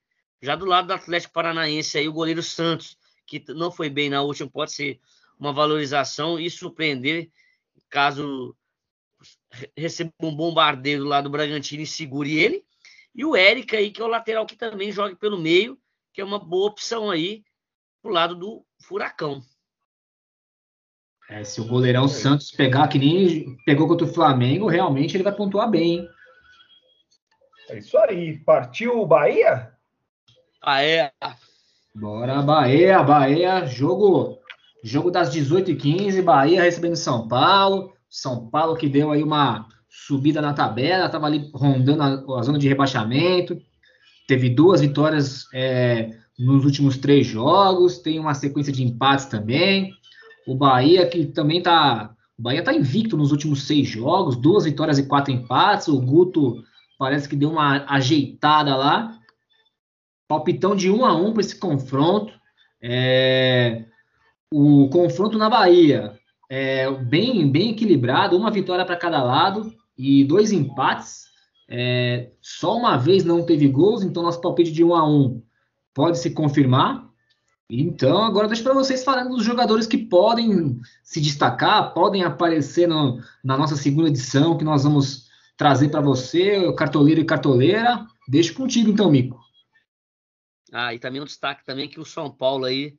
Já 0.41 0.55
do 0.55 0.65
lado 0.65 0.87
do 0.87 0.95
Atlético 0.95 1.35
Paranaense, 1.35 1.99
aí, 1.99 2.09
o 2.09 2.13
goleiro 2.13 2.43
Santos, 2.43 2.97
que 3.27 3.45
não 3.49 3.71
foi 3.71 3.91
bem 3.91 4.09
na 4.09 4.23
última, 4.23 4.49
pode 4.49 4.73
ser 4.73 5.01
uma 5.39 5.53
valorização 5.53 6.39
e 6.39 6.49
surpreender 6.49 7.31
caso 7.91 8.57
receba 9.77 10.13
um 10.23 10.35
bombardeio 10.35 11.05
lá 11.05 11.21
do 11.21 11.31
Bragantino 11.31 11.83
e 11.83 11.87
segure 11.87 12.39
ele. 12.39 12.65
E 13.15 13.25
o 13.25 13.37
Eric 13.37 13.75
aí, 13.75 13.91
que 13.91 14.01
é 14.01 14.05
o 14.05 14.09
lateral 14.09 14.47
que 14.47 14.57
também 14.57 14.93
joga 14.93 15.17
pelo 15.17 15.39
meio, 15.39 15.79
que 16.13 16.21
é 16.21 16.25
uma 16.25 16.39
boa 16.39 16.69
opção 16.69 17.11
aí 17.11 17.43
pro 18.03 18.13
lado 18.13 18.35
do 18.35 18.65
Furacão. 18.81 19.43
É, 21.29 21.45
se 21.45 21.61
o 21.61 21.67
goleirão 21.67 22.09
Santos 22.09 22.51
pegar 22.51 22.89
que 22.89 22.99
nem 22.99 23.57
pegou 23.67 23.87
contra 23.87 24.07
o 24.07 24.13
Flamengo, 24.13 24.67
realmente 24.67 25.17
ele 25.17 25.25
vai 25.25 25.35
pontuar 25.35 25.71
bem. 25.71 25.99
Hein? 25.99 26.09
É 27.69 27.79
isso 27.79 27.99
aí. 27.99 28.39
Partiu 28.39 28.99
o 28.99 29.07
Bahia? 29.07 29.73
Ah, 30.63 30.83
é. 30.83 31.13
Bora, 31.95 32.41
Bahia, 32.41 33.03
Bahia. 33.03 33.67
Jogo, 33.67 34.41
jogo 34.83 35.11
das 35.11 35.35
18h15. 35.35 36.23
Bahia 36.23 36.63
recebendo 36.63 36.97
São 36.97 37.29
Paulo. 37.29 37.93
São 38.09 38.49
Paulo 38.49 38.77
que 38.77 38.89
deu 38.89 39.11
aí 39.11 39.23
uma 39.23 39.67
subida 39.89 40.41
na 40.41 40.53
tabela. 40.53 41.07
Estava 41.07 41.27
ali 41.27 41.51
rondando 41.53 42.03
a, 42.03 42.39
a, 42.39 42.43
zona 42.43 42.59
de 42.59 42.69
rebaixamento. 42.69 43.61
Teve 44.27 44.51
duas 44.51 44.81
vitórias 44.81 45.47
é, 45.53 46.11
nos 46.39 46.65
últimos 46.65 46.99
três 46.99 47.27
jogos. 47.27 47.99
Tem 47.99 48.19
uma 48.19 48.35
sequência 48.35 48.73
de 48.73 48.83
empates 48.83 49.27
também. 49.27 49.93
O 50.47 50.55
Bahia 50.55 51.07
que 51.07 51.27
também 51.27 51.59
está. 51.59 52.15
O 52.39 52.43
Bahia 52.43 52.61
está 52.61 52.73
invicto 52.73 53.17
nos 53.17 53.33
últimos 53.33 53.67
seis 53.67 53.89
jogos, 53.89 54.37
duas 54.37 54.65
vitórias 54.65 54.99
e 54.99 55.07
quatro 55.07 55.33
empates. 55.33 55.89
O 55.89 56.01
Guto 56.01 56.63
Parece 56.99 57.29
que 57.29 57.37
deu 57.37 57.51
uma 57.51 57.85
ajeitada 57.89 58.75
lá. 58.75 59.17
Palpitão 60.27 60.75
de 60.75 60.91
um 60.91 61.07
a 61.07 61.15
um 61.15 61.33
para 61.33 61.43
esse 61.43 61.57
confronto. 61.57 62.33
É, 62.83 63.85
o 64.53 64.89
confronto 64.89 65.37
na 65.37 65.51
Bahia 65.51 66.19
é 66.49 66.91
bem, 66.91 67.51
bem 67.51 67.71
equilibrado, 67.71 68.37
uma 68.37 68.51
vitória 68.51 68.85
para 68.85 68.97
cada 68.97 69.23
lado 69.23 69.73
e 69.97 70.25
dois 70.25 70.53
empates. 70.53 71.27
É, 71.69 72.31
só 72.41 72.77
uma 72.77 72.97
vez 72.97 73.25
não 73.25 73.45
teve 73.45 73.69
gols, 73.69 74.03
então 74.03 74.23
nosso 74.23 74.41
palpite 74.41 74.73
de 74.73 74.83
um 74.83 74.95
a 74.95 75.07
um 75.07 75.43
pode 75.93 76.19
se 76.19 76.31
confirmar. 76.31 77.07
Então, 77.71 78.23
agora 78.23 78.49
deixo 78.49 78.63
para 78.63 78.73
vocês 78.73 79.05
falando 79.05 79.37
dos 79.37 79.45
jogadores 79.45 79.87
que 79.87 79.99
podem 79.99 80.81
se 81.03 81.21
destacar, 81.21 81.93
podem 81.93 82.23
aparecer 82.23 82.89
no, 82.89 83.21
na 83.45 83.59
nossa 83.59 83.77
segunda 83.77 84.09
edição, 84.09 84.57
que 84.57 84.65
nós 84.65 84.85
vamos 84.85 85.29
trazer 85.55 85.91
para 85.91 86.01
você, 86.01 86.73
cartoleiro 86.73 87.21
e 87.21 87.27
cartoleira. 87.27 88.07
Deixo 88.27 88.55
contigo 88.55 88.89
então, 88.89 89.11
Mico. 89.11 89.39
Ah, 90.73 90.95
e 90.95 90.99
também 90.99 91.21
um 91.21 91.27
destaque 91.27 91.65
também 91.65 91.89
que 91.89 92.01
o 92.01 92.07
São 92.07 92.31
Paulo 92.31 92.65
aí, 92.65 92.97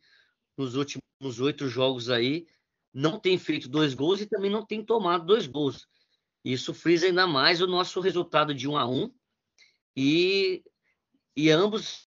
nos 0.56 0.76
últimos 0.76 1.09
oito 1.40 1.68
jogos 1.68 2.10
aí, 2.10 2.48
não 2.94 3.20
tem 3.20 3.38
feito 3.38 3.70
dois 3.70 3.94
gols 3.94 4.22
e 4.22 4.26
também 4.26 4.50
não 4.50 4.66
tem 4.66 4.84
tomado 4.84 5.26
dois 5.26 5.46
gols. 5.46 5.88
Isso 6.44 6.74
frisa 6.74 7.08
ainda 7.08 7.28
mais 7.28 7.62
o 7.62 7.68
nosso 7.68 8.00
resultado 8.00 8.54
de 8.54 8.68
um 8.68 8.78
a 8.78 8.88
um. 8.88 9.14
E, 9.96 10.64
e 11.36 11.50
ambos, 11.52 12.08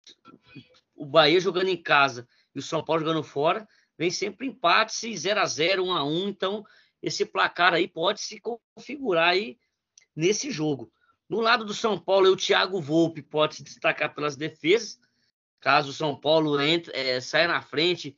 o 0.95 1.05
Bahia 1.05 1.39
jogando 1.39 1.69
em 1.69 1.81
casa 1.81 2.27
e 2.53 2.59
o 2.59 2.61
São 2.61 2.83
Paulo 2.83 3.01
jogando 3.01 3.23
fora, 3.23 3.67
vem 3.97 4.11
sempre 4.11 4.47
empates 4.47 5.19
0 5.21 5.39
a 5.39 5.45
0 5.45 5.85
1 5.85 5.91
a 5.93 6.03
1 6.03 6.27
Então, 6.27 6.65
esse 7.01 7.25
placar 7.25 7.73
aí 7.73 7.87
pode 7.87 8.21
se 8.21 8.41
configurar 8.75 9.29
aí 9.29 9.57
nesse 10.15 10.51
jogo. 10.51 10.91
No 11.29 11.39
lado 11.39 11.65
do 11.65 11.73
São 11.73 11.99
Paulo, 11.99 12.29
o 12.29 12.37
Thiago 12.37 12.81
Volpe 12.81 13.21
pode 13.21 13.55
se 13.55 13.63
destacar 13.63 14.13
pelas 14.13 14.35
defesas, 14.35 14.99
caso 15.59 15.89
o 15.89 15.93
São 15.93 16.19
Paulo 16.19 16.59
entre, 16.61 16.95
é, 16.95 17.19
saia 17.19 17.47
na 17.47 17.61
frente 17.61 18.15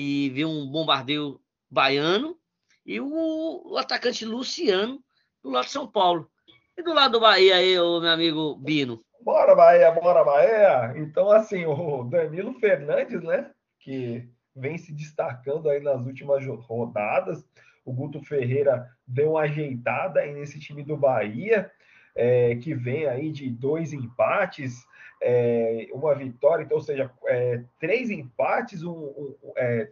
e 0.00 0.30
vê 0.30 0.44
um 0.44 0.64
bombardeio 0.64 1.40
baiano, 1.68 2.38
e 2.86 3.00
o, 3.00 3.72
o, 3.72 3.76
atacante 3.76 4.24
Luciano 4.24 5.02
do 5.42 5.50
lado 5.50 5.64
do 5.64 5.70
São 5.70 5.88
Paulo. 5.88 6.30
E 6.76 6.82
do 6.84 6.94
lado 6.94 7.14
do 7.14 7.20
Bahia 7.20 7.56
aí, 7.56 7.74
meu 7.74 8.06
amigo 8.06 8.54
Bino? 8.54 9.04
Bora, 9.20 9.56
Bahia, 9.56 9.90
bora, 9.90 10.22
Bahia! 10.22 10.94
Então, 10.96 11.32
assim, 11.32 11.66
o 11.66 12.04
Danilo 12.04 12.54
Fernandes, 12.60 13.20
né, 13.24 13.50
que 13.80 14.24
vem 14.54 14.78
se 14.78 14.92
destacando 14.92 15.68
aí 15.68 15.80
nas 15.80 16.06
últimas 16.06 16.46
rodadas, 16.46 17.44
o 17.84 17.92
Guto 17.92 18.22
Ferreira 18.22 18.88
deu 19.04 19.32
uma 19.32 19.40
ajeitada 19.40 20.20
aí 20.20 20.32
nesse 20.32 20.60
time 20.60 20.84
do 20.84 20.96
Bahia, 20.96 21.68
é, 22.14 22.54
que 22.54 22.72
vem 22.72 23.06
aí 23.06 23.32
de 23.32 23.50
dois 23.50 23.92
empates, 23.92 24.76
é, 25.20 25.88
uma 25.92 26.14
vitória, 26.14 26.62
então, 26.62 26.76
ou 26.76 26.82
seja, 26.82 27.10
é, 27.26 27.62
três 27.78 28.10
empates, 28.10 28.82
um, 28.82 28.92
um, 28.92 29.34
é, 29.56 29.90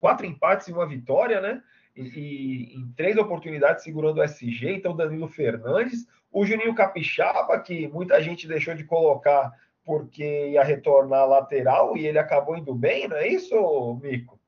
quatro 0.00 0.26
empates 0.26 0.68
e 0.68 0.72
uma 0.72 0.86
vitória, 0.86 1.40
né? 1.40 1.62
E, 1.94 2.02
e, 2.02 2.76
em 2.76 2.92
três 2.96 3.16
oportunidades 3.16 3.84
segurando 3.84 4.18
o 4.18 4.22
SG, 4.22 4.72
então 4.72 4.96
Danilo 4.96 5.28
Fernandes, 5.28 6.06
o 6.30 6.44
Juninho 6.44 6.74
Capixaba, 6.74 7.58
que 7.60 7.88
muita 7.88 8.20
gente 8.22 8.46
deixou 8.46 8.74
de 8.74 8.84
colocar 8.84 9.52
porque 9.84 10.48
ia 10.48 10.64
retornar 10.64 11.28
lateral 11.28 11.96
e 11.96 12.06
ele 12.06 12.18
acabou 12.18 12.56
indo 12.56 12.74
bem, 12.74 13.08
não 13.08 13.16
é 13.16 13.28
isso, 13.28 14.00
Mico? 14.02 14.38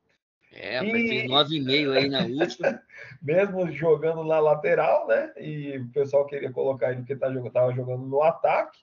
É, 0.53 0.85
e... 0.85 0.91
fez 0.91 1.31
9,5 1.31 1.97
aí 1.97 2.09
na 2.09 2.25
última. 2.25 2.83
Mesmo 3.23 3.71
jogando 3.71 4.25
na 4.25 4.41
lateral, 4.41 5.07
né? 5.07 5.33
E 5.37 5.79
o 5.79 5.88
pessoal 5.91 6.27
queria 6.27 6.51
colocar 6.51 6.91
ele 6.91 7.01
porque 7.01 7.17
tá 7.17 7.31
jogando, 7.31 7.53
tava 7.53 7.73
jogando 7.73 8.07
no 8.07 8.23
ataque. 8.23 8.81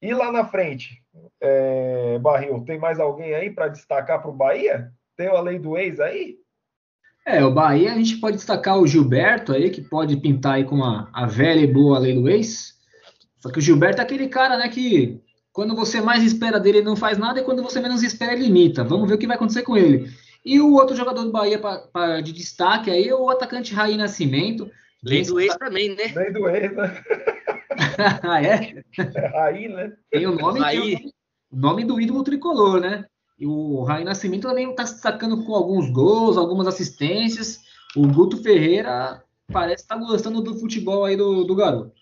E 0.00 0.14
lá 0.14 0.30
na 0.30 0.44
frente, 0.44 1.02
é, 1.40 2.18
Barril, 2.20 2.64
tem 2.64 2.78
mais 2.78 3.00
alguém 3.00 3.34
aí 3.34 3.50
para 3.50 3.68
destacar 3.68 4.20
para 4.20 4.30
o 4.30 4.36
Bahia? 4.36 4.92
Tem 5.16 5.26
a 5.26 5.40
lei 5.40 5.58
do 5.58 5.76
ex 5.76 5.98
aí? 5.98 6.36
É, 7.26 7.44
o 7.44 7.52
Bahia 7.52 7.92
a 7.92 7.96
gente 7.96 8.16
pode 8.16 8.36
destacar 8.36 8.78
o 8.78 8.86
Gilberto 8.86 9.52
aí, 9.52 9.70
que 9.70 9.82
pode 9.82 10.16
pintar 10.16 10.54
aí 10.54 10.64
com 10.64 10.82
a, 10.82 11.10
a 11.12 11.26
velha 11.26 11.60
e 11.60 11.66
boa 11.66 11.98
lei 11.98 12.14
do 12.14 12.28
ex. 12.28 12.78
Só 13.38 13.50
que 13.50 13.58
o 13.58 13.62
Gilberto 13.62 14.00
é 14.00 14.04
aquele 14.04 14.28
cara, 14.28 14.56
né, 14.56 14.68
que 14.68 15.20
quando 15.52 15.74
você 15.74 16.00
mais 16.00 16.22
espera 16.22 16.60
dele 16.60 16.78
ele 16.78 16.86
não 16.86 16.96
faz 16.96 17.18
nada 17.18 17.40
e 17.40 17.44
quando 17.44 17.62
você 17.62 17.80
menos 17.80 18.02
espera 18.02 18.32
ele 18.32 18.46
imita. 18.46 18.84
Vamos 18.84 19.08
ver 19.08 19.16
o 19.16 19.18
que 19.18 19.26
vai 19.26 19.36
acontecer 19.36 19.62
com 19.62 19.76
ele. 19.76 20.08
E 20.44 20.60
o 20.60 20.72
outro 20.74 20.96
jogador 20.96 21.24
do 21.24 21.32
Bahia 21.32 21.58
pra, 21.58 21.78
pra 21.92 22.20
de 22.20 22.32
destaque 22.32 22.90
aí 22.90 23.08
é 23.08 23.14
o 23.14 23.28
atacante 23.28 23.74
Raí 23.74 23.96
Nascimento. 23.96 24.70
Lei 25.02 25.22
do 25.22 25.40
ex 25.40 25.56
também, 25.56 25.94
né? 25.94 26.12
Lei 26.14 26.32
do 26.32 26.48
ex, 26.48 26.74
né? 26.74 27.04
ah, 28.22 28.42
é? 28.42 28.82
é 28.98 29.26
Raí, 29.28 29.68
né? 29.68 29.96
Tem 30.10 30.26
o 30.26 30.34
nome, 30.34 30.60
o 31.50 31.56
nome 31.56 31.84
do 31.84 32.00
ídolo 32.00 32.24
tricolor, 32.24 32.80
né? 32.80 33.04
E 33.38 33.46
o 33.46 33.84
Raí 33.84 34.02
Nascimento 34.02 34.48
também 34.48 34.68
está 34.68 34.84
se 34.84 34.94
destacando 34.94 35.44
com 35.44 35.54
alguns 35.54 35.90
gols, 35.90 36.36
algumas 36.36 36.66
assistências. 36.66 37.60
O 37.94 38.06
Guto 38.06 38.42
Ferreira 38.42 39.22
parece 39.52 39.84
estar 39.84 39.96
tá 39.96 40.00
gostando 40.00 40.42
do 40.42 40.58
futebol 40.58 41.04
aí 41.04 41.16
do, 41.16 41.44
do 41.44 41.54
garoto. 41.54 41.92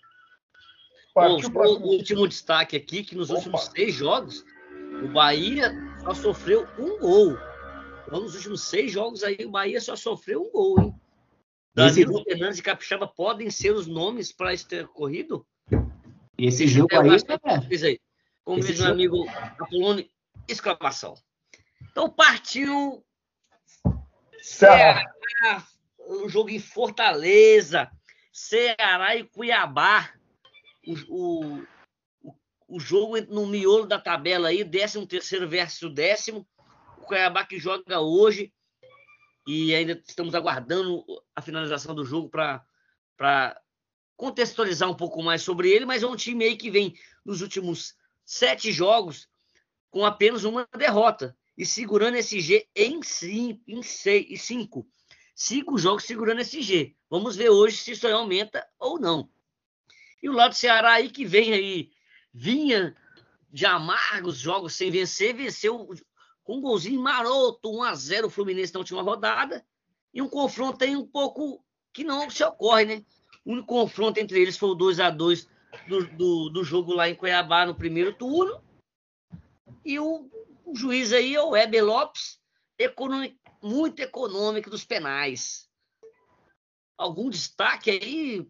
o, 1.15 1.19
o, 1.19 1.87
último 1.93 2.27
destaque 2.27 2.75
aqui, 2.75 3.03
que 3.03 3.15
nos 3.15 3.29
Opa. 3.29 3.39
últimos 3.39 3.65
seis 3.65 3.93
jogos, 3.93 4.43
o 5.03 5.07
Bahia 5.09 5.71
só 6.03 6.13
sofreu 6.15 6.65
um 6.79 6.97
gol. 6.99 7.37
Então, 8.07 8.21
nos 8.21 8.35
últimos 8.35 8.63
seis 8.63 8.91
jogos 8.91 9.23
aí, 9.23 9.37
o 9.45 9.51
Bahia 9.51 9.79
só 9.79 9.95
sofreu 9.95 10.41
um 10.41 10.51
gol, 10.51 10.79
hein? 10.79 10.95
Danilo 11.77 12.23
Fernandes 12.23 12.57
e 12.57 12.63
Capixaba 12.63 13.07
podem 13.07 13.51
ser 13.51 13.71
os 13.71 13.85
nomes 13.85 14.31
para 14.31 14.51
esse 14.51 14.83
corrido? 14.87 15.45
Esse 16.35 16.65
jogo 16.65 16.89
aí, 16.99 17.09
é... 17.09 17.85
aí. 17.85 17.99
Como 18.43 18.59
diz 18.59 18.79
meu 18.79 18.91
amigo 18.91 19.29
Apolônio, 19.29 20.09
exclamação. 20.47 21.13
Então 21.91 22.09
partiu 22.09 23.05
Ceará, 24.41 25.05
o 25.99 26.27
jogo 26.27 26.49
em 26.49 26.59
Fortaleza, 26.59 27.91
Ceará 28.33 29.15
e 29.15 29.25
Cuiabá. 29.25 30.11
O, 30.83 30.95
o, 31.09 31.63
o 32.67 32.79
jogo 32.79 33.21
no 33.21 33.45
miolo 33.45 33.85
da 33.85 33.99
tabela 33.99 34.47
aí, 34.47 34.65
13 34.65 35.05
terceiro 35.05 35.47
versus 35.47 35.93
décimo. 35.93 36.47
O 36.97 37.01
Cuiabá 37.01 37.45
que 37.45 37.59
joga 37.59 37.99
hoje 37.99 38.51
e 39.47 39.73
ainda 39.73 39.93
estamos 40.05 40.35
aguardando 40.35 41.05
a 41.33 41.41
finalização 41.41 41.95
do 41.95 42.03
jogo 42.03 42.29
para 42.29 43.61
contextualizar 44.17 44.89
um 44.89 44.95
pouco 44.95 45.23
mais 45.23 45.41
sobre 45.41 45.71
ele, 45.71 45.85
mas 45.85 46.03
é 46.03 46.07
um 46.07 46.17
time 46.17 46.43
aí 46.43 46.57
que 46.57 46.69
vem 46.69 46.93
nos 47.23 47.41
últimos 47.41 47.95
sete 48.25 48.73
jogos 48.73 49.29
com 49.89 50.05
apenas 50.05 50.43
uma 50.43 50.67
derrota 50.77 51.35
e 51.57 51.65
segurando 51.65 52.17
esse 52.17 52.41
G 52.41 52.67
em, 52.75 53.01
cinco, 53.01 53.63
em 53.65 53.81
seis, 53.81 54.41
cinco. 54.41 54.85
Cinco 55.33 55.77
jogos 55.77 56.03
segurando 56.03 56.41
esse 56.41 56.61
G. 56.61 56.93
Vamos 57.09 57.37
ver 57.37 57.49
hoje 57.49 57.77
se 57.77 57.91
isso 57.91 58.05
aí 58.05 58.13
aumenta 58.13 58.67
ou 58.77 58.99
não. 58.99 59.29
E 60.21 60.27
o 60.27 60.33
lado 60.33 60.51
do 60.51 60.55
Ceará 60.55 60.93
aí 60.93 61.09
que 61.09 61.23
vem 61.23 61.53
aí, 61.53 61.91
vinha 62.33 62.95
de 63.49 63.65
amargos 63.65 64.37
jogos 64.37 64.73
sem 64.73 64.91
vencer, 64.91 65.33
venceu 65.33 65.87
com 66.47 66.59
um 66.59 66.61
golzinho 66.61 67.01
maroto, 67.01 67.69
1 67.69 67.83
a 67.83 67.93
0 67.93 68.27
o 68.27 68.29
Fluminense 68.29 68.73
na 68.73 68.79
última 68.79 69.01
rodada, 69.01 69.65
e 70.13 70.21
um 70.21 70.29
confronto 70.29 70.81
aí 70.81 70.95
um 70.95 71.05
pouco 71.05 71.61
que 71.93 72.05
não 72.05 72.29
se 72.29 72.41
ocorre, 72.41 72.85
né? 72.85 73.05
O 73.43 73.51
único 73.51 73.67
confronto 73.67 74.17
entre 74.17 74.39
eles 74.39 74.57
foi 74.57 74.69
o 74.69 74.75
2 74.75 75.01
a 75.01 75.09
2 75.09 75.49
do, 75.89 76.07
do, 76.15 76.49
do 76.49 76.63
jogo 76.63 76.93
lá 76.93 77.09
em 77.09 77.15
Cuiabá 77.15 77.65
no 77.65 77.75
primeiro 77.75 78.13
turno. 78.13 78.63
E 79.83 79.99
o, 79.99 80.29
o 80.63 80.73
juiz 80.73 81.11
aí 81.11 81.35
é 81.35 81.41
o 81.41 81.49
Weber 81.49 81.83
Lopes, 81.83 82.39
econômico, 82.79 83.37
muito 83.61 83.99
econômico 83.99 84.69
dos 84.69 84.85
penais. 84.85 85.69
Algum 86.97 87.29
destaque 87.29 87.89
aí? 87.89 88.47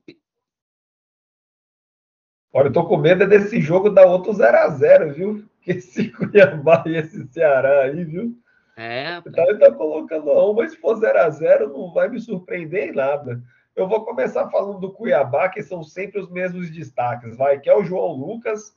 Olha, 2.54 2.68
eu 2.68 2.74
tô 2.74 2.86
com 2.86 2.98
medo 2.98 3.28
desse 3.28 3.60
jogo 3.60 3.90
dar 3.90 4.06
outro 4.06 4.34
0x0, 4.34 5.14
viu? 5.14 5.50
Esse 5.68 6.10
Cuiabá 6.10 6.84
e 6.88 6.96
esse 6.96 7.28
Ceará 7.28 7.82
aí, 7.82 8.06
viu? 8.06 8.34
É. 8.78 9.20
Tá, 9.22 9.44
ele 9.44 9.58
tá 9.58 9.72
colocando 9.72 10.32
um, 10.32 10.54
mas 10.54 10.72
se 10.72 10.78
for 10.78 10.98
0x0, 10.98 11.68
não 11.68 11.92
vai 11.92 12.08
me 12.08 12.20
surpreender 12.20 12.90
em 12.90 12.96
nada. 12.96 13.44
Eu 13.76 13.88
vou 13.88 14.06
começar 14.06 14.50
falando 14.50 14.80
do 14.80 14.94
Cuiabá, 14.94 15.50
que 15.50 15.62
são 15.62 15.84
sempre 15.84 16.20
os 16.20 16.30
mesmos 16.30 16.72
destaques, 16.72 17.36
vai, 17.36 17.60
que 17.60 17.70
é 17.70 17.76
o 17.76 17.84
João 17.84 18.14
Lucas, 18.14 18.76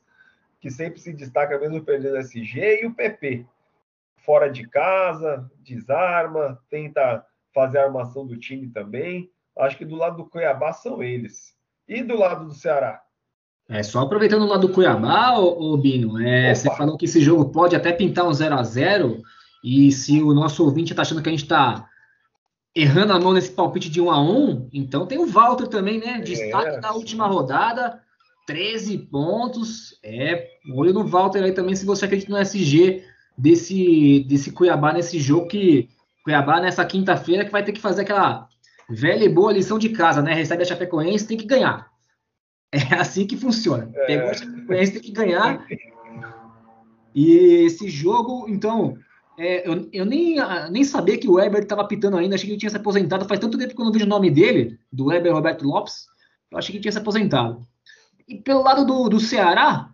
que 0.59 0.69
sempre 0.69 0.99
se 0.99 1.13
destaca 1.13 1.57
mesmo 1.57 1.83
perdendo 1.83 2.17
SG, 2.17 2.81
e 2.81 2.85
o 2.85 2.93
PP. 2.93 3.45
Fora 4.17 4.49
de 4.49 4.67
casa, 4.67 5.49
desarma, 5.59 6.61
tenta 6.69 7.25
fazer 7.53 7.79
a 7.79 7.85
armação 7.85 8.25
do 8.25 8.37
time 8.37 8.67
também. 8.67 9.31
Acho 9.57 9.77
que 9.77 9.85
do 9.85 9.95
lado 9.95 10.17
do 10.17 10.29
Cuiabá 10.29 10.73
são 10.73 11.01
eles. 11.01 11.55
E 11.87 12.03
do 12.03 12.17
lado 12.17 12.45
do 12.45 12.53
Ceará? 12.53 13.03
É, 13.69 13.81
só 13.83 14.01
aproveitando 14.01 14.43
o 14.43 14.47
lado 14.47 14.67
do 14.67 14.73
Cuiabá, 14.73 15.37
ô, 15.39 15.73
ô 15.73 15.77
Bino, 15.77 16.19
é, 16.19 16.53
você 16.53 16.69
falou 16.75 16.97
que 16.97 17.05
esse 17.05 17.21
jogo 17.21 17.51
pode 17.51 17.75
até 17.75 17.91
pintar 17.93 18.27
um 18.27 18.33
0 18.33 18.55
a 18.55 18.63
0 18.63 19.21
e 19.63 19.91
se 19.91 20.21
o 20.21 20.33
nosso 20.33 20.63
ouvinte 20.65 20.91
está 20.91 21.03
achando 21.03 21.21
que 21.21 21.29
a 21.29 21.31
gente 21.31 21.43
está 21.43 21.87
errando 22.75 23.13
a 23.13 23.19
mão 23.19 23.33
nesse 23.33 23.51
palpite 23.51 23.89
de 23.89 24.01
1 24.01 24.11
a 24.11 24.21
1 24.21 24.69
então 24.73 25.05
tem 25.05 25.17
o 25.17 25.27
Walter 25.27 25.67
também, 25.67 25.99
né? 25.99 26.19
Destaque 26.19 26.75
é. 26.75 26.79
da 26.79 26.91
última 26.93 27.27
rodada, 27.27 28.01
13 28.45 28.97
pontos. 28.97 29.97
É, 30.03 30.47
olho 30.73 30.93
no 30.93 31.05
Walter 31.05 31.43
aí 31.43 31.53
também, 31.53 31.75
se 31.75 31.85
você 31.85 32.05
acredita 32.05 32.31
no 32.31 32.37
SG 32.37 33.03
desse, 33.37 34.25
desse 34.27 34.51
Cuiabá 34.51 34.93
nesse 34.93 35.19
jogo 35.19 35.47
que 35.47 35.89
Cuiabá 36.23 36.59
nessa 36.59 36.85
quinta-feira 36.85 37.45
que 37.45 37.51
vai 37.51 37.63
ter 37.63 37.71
que 37.71 37.81
fazer 37.81 38.01
aquela 38.01 38.47
velha 38.89 39.23
e 39.23 39.29
boa 39.29 39.53
lição 39.53 39.79
de 39.79 39.89
casa, 39.89 40.21
né? 40.21 40.33
Recebe 40.33 40.63
a 40.63 40.65
Chapecoense, 40.65 41.27
tem 41.27 41.37
que 41.37 41.45
ganhar. 41.45 41.90
É 42.91 42.95
assim 42.95 43.27
que 43.27 43.35
funciona. 43.35 43.91
É. 43.93 44.05
Pegou 44.05 44.29
a 44.29 44.33
Chapecoense, 44.33 44.93
tem 44.93 45.01
que 45.01 45.11
ganhar. 45.11 45.67
E 47.13 47.65
esse 47.65 47.89
jogo, 47.89 48.45
então, 48.47 48.97
é, 49.37 49.67
eu, 49.67 49.89
eu 49.91 50.05
nem, 50.05 50.37
nem 50.71 50.83
sabia 50.83 51.17
que 51.17 51.27
o 51.27 51.33
Weber 51.33 51.63
estava 51.63 51.85
pitando 51.85 52.17
ainda, 52.17 52.35
achei 52.35 52.47
que 52.47 52.53
ele 52.53 52.59
tinha 52.59 52.69
se 52.69 52.77
aposentado. 52.77 53.27
Faz 53.27 53.39
tanto 53.39 53.57
tempo 53.57 53.75
que 53.75 53.81
eu 53.81 53.85
não 53.85 53.91
vejo 53.91 54.05
o 54.05 54.09
nome 54.09 54.31
dele, 54.31 54.79
do 54.91 55.07
Weber 55.07 55.33
Roberto 55.33 55.65
Lopes, 55.65 56.07
eu 56.49 56.57
achei 56.57 56.71
que 56.71 56.77
ele 56.77 56.83
tinha 56.83 56.91
se 56.91 56.99
aposentado. 56.99 57.61
E 58.27 58.37
pelo 58.37 58.63
lado 58.63 58.85
do, 58.85 59.09
do 59.09 59.19
Ceará, 59.19 59.93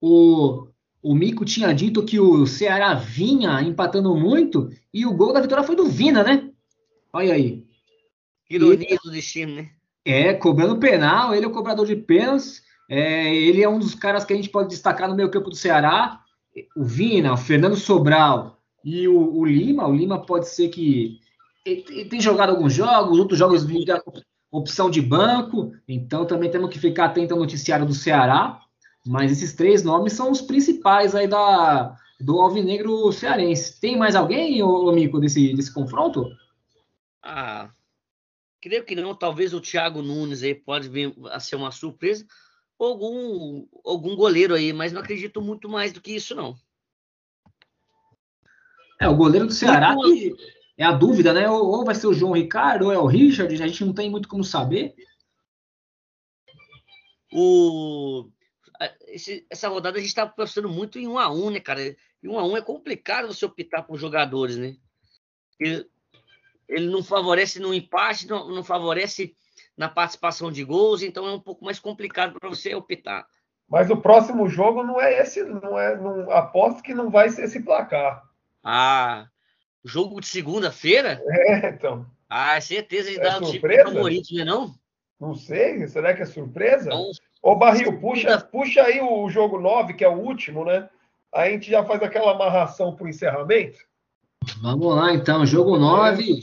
o, 0.00 0.68
o 1.02 1.14
Mico 1.14 1.44
tinha 1.44 1.72
dito 1.72 2.04
que 2.04 2.20
o 2.20 2.46
Ceará 2.46 2.94
vinha 2.94 3.60
empatando 3.62 4.14
muito 4.14 4.70
e 4.92 5.04
o 5.04 5.14
gol 5.14 5.32
da 5.32 5.40
vitória 5.40 5.64
foi 5.64 5.74
do 5.74 5.86
Vina, 5.86 6.22
né? 6.22 6.50
Olha 7.12 7.34
aí. 7.34 7.64
Ironia 8.48 8.98
do 9.02 9.10
destino, 9.10 9.56
né? 9.56 9.70
É, 10.04 10.34
cobrando 10.34 10.78
penal, 10.78 11.34
ele 11.34 11.44
é 11.44 11.48
o 11.48 11.52
cobrador 11.52 11.86
de 11.86 11.96
pênaltis. 11.96 12.62
É, 12.90 13.34
ele 13.34 13.62
é 13.62 13.68
um 13.68 13.78
dos 13.78 13.94
caras 13.94 14.24
que 14.24 14.32
a 14.32 14.36
gente 14.36 14.50
pode 14.50 14.68
destacar 14.68 15.08
no 15.08 15.16
meio 15.16 15.30
campo 15.30 15.48
do 15.50 15.56
Ceará 15.56 16.20
o 16.76 16.84
Vina, 16.84 17.32
o 17.32 17.36
Fernando 17.36 17.76
Sobral 17.76 18.58
e 18.84 19.08
o, 19.08 19.38
o 19.38 19.44
Lima. 19.44 19.86
O 19.86 19.94
Lima 19.94 20.24
pode 20.24 20.48
ser 20.48 20.68
que 20.68 21.18
ele, 21.64 22.04
tem 22.04 22.20
jogado 22.20 22.50
alguns 22.50 22.72
jogos, 22.72 23.18
outros 23.18 23.38
jogos 23.38 23.64
vira 23.64 24.02
opção 24.50 24.88
de 24.88 25.00
banco, 25.00 25.72
então 25.88 26.24
também 26.24 26.50
temos 26.50 26.70
que 26.70 26.78
ficar 26.78 27.06
atento 27.06 27.34
ao 27.34 27.40
noticiário 27.40 27.86
do 27.86 27.94
Ceará. 27.94 28.60
Mas 29.06 29.32
esses 29.32 29.52
três 29.52 29.82
nomes 29.82 30.14
são 30.14 30.30
os 30.30 30.40
principais 30.40 31.14
aí 31.14 31.26
da, 31.26 31.94
do 32.20 32.40
Alvinegro 32.40 33.12
Cearense. 33.12 33.78
Tem 33.78 33.98
mais 33.98 34.14
alguém, 34.14 34.62
ô, 34.62 34.90
Mico, 34.92 35.20
desse, 35.20 35.52
desse 35.54 35.72
confronto? 35.72 36.26
Ah, 37.22 37.68
creio 38.64 38.82
que 38.82 38.94
não. 38.94 39.14
Talvez 39.14 39.52
o 39.52 39.60
Thiago 39.60 40.00
Nunes 40.00 40.42
aí 40.42 40.54
pode 40.54 40.88
vir 40.88 41.14
a 41.30 41.38
ser 41.38 41.54
uma 41.56 41.70
surpresa 41.70 42.26
algum, 42.78 43.66
algum 43.84 44.16
goleiro 44.16 44.54
aí, 44.54 44.72
mas 44.72 44.90
não 44.90 45.02
acredito 45.02 45.42
muito 45.42 45.68
mais 45.68 45.92
do 45.92 46.00
que 46.00 46.12
isso, 46.12 46.34
não. 46.34 46.56
É, 48.98 49.06
o 49.06 49.16
goleiro 49.16 49.46
do 49.46 49.52
Ceará 49.52 49.94
que 49.94 50.34
é 50.78 50.84
a 50.84 50.92
dúvida, 50.92 51.34
né? 51.34 51.48
Ou, 51.48 51.62
ou, 51.66 51.84
vai 51.84 51.94
ser 51.94 52.06
o 52.06 52.14
João 52.14 52.32
Ricardo, 52.32 52.86
ou 52.86 52.92
é 52.92 52.98
o 52.98 53.06
Richard, 53.06 53.52
a 53.52 53.66
gente 53.66 53.84
não 53.84 53.92
tem 53.92 54.10
muito 54.10 54.28
como 54.28 54.42
saber. 54.42 54.94
O, 57.30 58.30
esse, 59.08 59.46
essa 59.50 59.68
rodada 59.68 59.98
a 59.98 60.00
gente 60.00 60.08
está 60.08 60.22
apostando 60.22 60.68
muito 60.68 60.98
em 60.98 61.06
um 61.06 61.18
a 61.18 61.30
um, 61.30 61.50
né, 61.50 61.60
cara? 61.60 61.82
E 62.22 62.28
um 62.28 62.38
a 62.38 62.46
um 62.46 62.56
é 62.56 62.62
complicado 62.62 63.28
você 63.28 63.44
optar 63.44 63.82
por 63.82 63.98
jogadores, 63.98 64.56
né? 64.56 64.76
Ele 66.68 66.88
não 66.88 67.02
favorece 67.02 67.60
no 67.60 67.74
empate, 67.74 68.28
não, 68.28 68.48
não 68.48 68.64
favorece 68.64 69.34
na 69.76 69.88
participação 69.88 70.50
de 70.50 70.64
gols, 70.64 71.02
então 71.02 71.26
é 71.26 71.32
um 71.32 71.40
pouco 71.40 71.64
mais 71.64 71.78
complicado 71.78 72.38
para 72.38 72.48
você 72.48 72.74
optar. 72.74 73.26
Mas 73.68 73.90
o 73.90 73.96
próximo 73.96 74.48
jogo 74.48 74.82
não 74.82 75.00
é 75.00 75.20
esse, 75.20 75.42
não 75.42 75.78
é, 75.78 75.96
não, 75.96 76.30
aposto 76.30 76.82
que 76.82 76.94
não 76.94 77.10
vai 77.10 77.28
ser 77.30 77.44
esse 77.44 77.62
placar. 77.62 78.22
Ah, 78.62 79.26
jogo 79.84 80.20
de 80.20 80.26
segunda-feira? 80.26 81.20
É, 81.26 81.68
então. 81.68 82.06
Ah, 82.28 82.60
certeza 82.60 83.10
de 83.10 83.18
é 83.18 83.22
dar 83.22 83.42
o 83.42 83.50
time 83.50 83.82
favorito, 83.82 84.34
né, 84.34 84.44
não? 84.44 84.74
Não 85.20 85.34
sei, 85.34 85.86
será 85.88 86.14
que 86.14 86.22
é 86.22 86.26
surpresa? 86.26 86.88
Então, 86.88 87.10
Ô, 87.44 87.54
Barril, 87.54 88.00
puxa, 88.00 88.40
puxa 88.40 88.82
aí 88.82 89.02
o 89.02 89.28
jogo 89.28 89.60
9, 89.60 89.92
que 89.92 90.02
é 90.02 90.08
o 90.08 90.18
último, 90.18 90.64
né? 90.64 90.88
Aí 91.30 91.50
a 91.50 91.52
gente 91.52 91.70
já 91.70 91.84
faz 91.84 92.02
aquela 92.02 92.32
amarração 92.32 92.96
para 92.96 93.04
o 93.04 93.08
encerramento. 93.08 93.78
Vamos 94.60 94.94
lá, 94.94 95.14
então. 95.14 95.46
Jogo 95.46 95.78
9. 95.78 96.40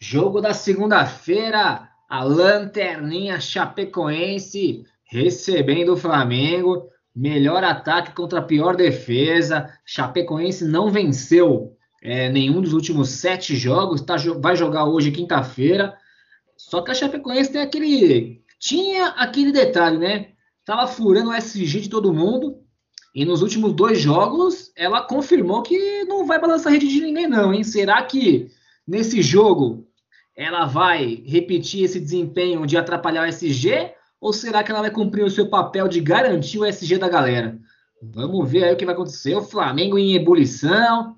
Jogo 0.00 0.40
da 0.40 0.52
segunda-feira, 0.52 1.88
a 2.08 2.24
Lanterninha 2.24 3.40
Chapecoense 3.40 4.84
recebendo 5.04 5.92
o 5.92 5.96
Flamengo. 5.96 6.88
Melhor 7.14 7.62
ataque 7.62 8.12
contra 8.12 8.38
a 8.38 8.42
pior 8.42 8.74
defesa. 8.74 9.70
Chapecoense 9.84 10.64
não 10.64 10.90
venceu 10.90 11.76
é, 12.02 12.30
nenhum 12.30 12.60
dos 12.60 12.72
últimos 12.72 13.10
sete 13.10 13.54
jogos. 13.54 14.00
Tá, 14.00 14.16
vai 14.40 14.56
jogar 14.56 14.86
hoje, 14.86 15.10
quinta-feira. 15.10 15.94
Só 16.56 16.80
que 16.80 16.90
a 16.90 16.94
Chapecoense 16.94 17.52
tem 17.52 17.62
aquele. 17.62 18.42
Tinha 18.58 19.08
aquele 19.08 19.52
detalhe, 19.52 19.98
né? 19.98 20.28
Tava 20.64 20.86
furando 20.86 21.30
o 21.30 21.34
SG 21.34 21.80
de 21.80 21.88
todo 21.90 22.14
mundo. 22.14 22.62
E 23.14 23.24
nos 23.24 23.42
últimos 23.42 23.74
dois 23.74 24.00
jogos, 24.00 24.72
ela 24.74 25.02
confirmou 25.02 25.62
que 25.62 26.04
não 26.04 26.26
vai 26.26 26.40
balançar 26.40 26.72
a 26.72 26.74
rede 26.74 26.88
de 26.88 27.00
ninguém, 27.00 27.26
não, 27.26 27.52
hein? 27.52 27.62
Será 27.62 28.02
que 28.02 28.50
nesse 28.86 29.20
jogo 29.20 29.86
ela 30.34 30.64
vai 30.64 31.22
repetir 31.26 31.84
esse 31.84 32.00
desempenho 32.00 32.66
de 32.66 32.76
atrapalhar 32.76 33.24
o 33.24 33.28
SG? 33.28 33.92
Ou 34.18 34.32
será 34.32 34.62
que 34.62 34.70
ela 34.70 34.80
vai 34.80 34.90
cumprir 34.90 35.24
o 35.24 35.30
seu 35.30 35.50
papel 35.50 35.88
de 35.88 36.00
garantir 36.00 36.58
o 36.58 36.64
SG 36.64 36.96
da 36.96 37.08
galera? 37.08 37.58
Vamos 38.02 38.50
ver 38.50 38.64
aí 38.64 38.72
o 38.72 38.76
que 38.76 38.86
vai 38.86 38.94
acontecer. 38.94 39.34
O 39.34 39.42
Flamengo 39.42 39.98
em 39.98 40.14
ebulição, 40.14 41.14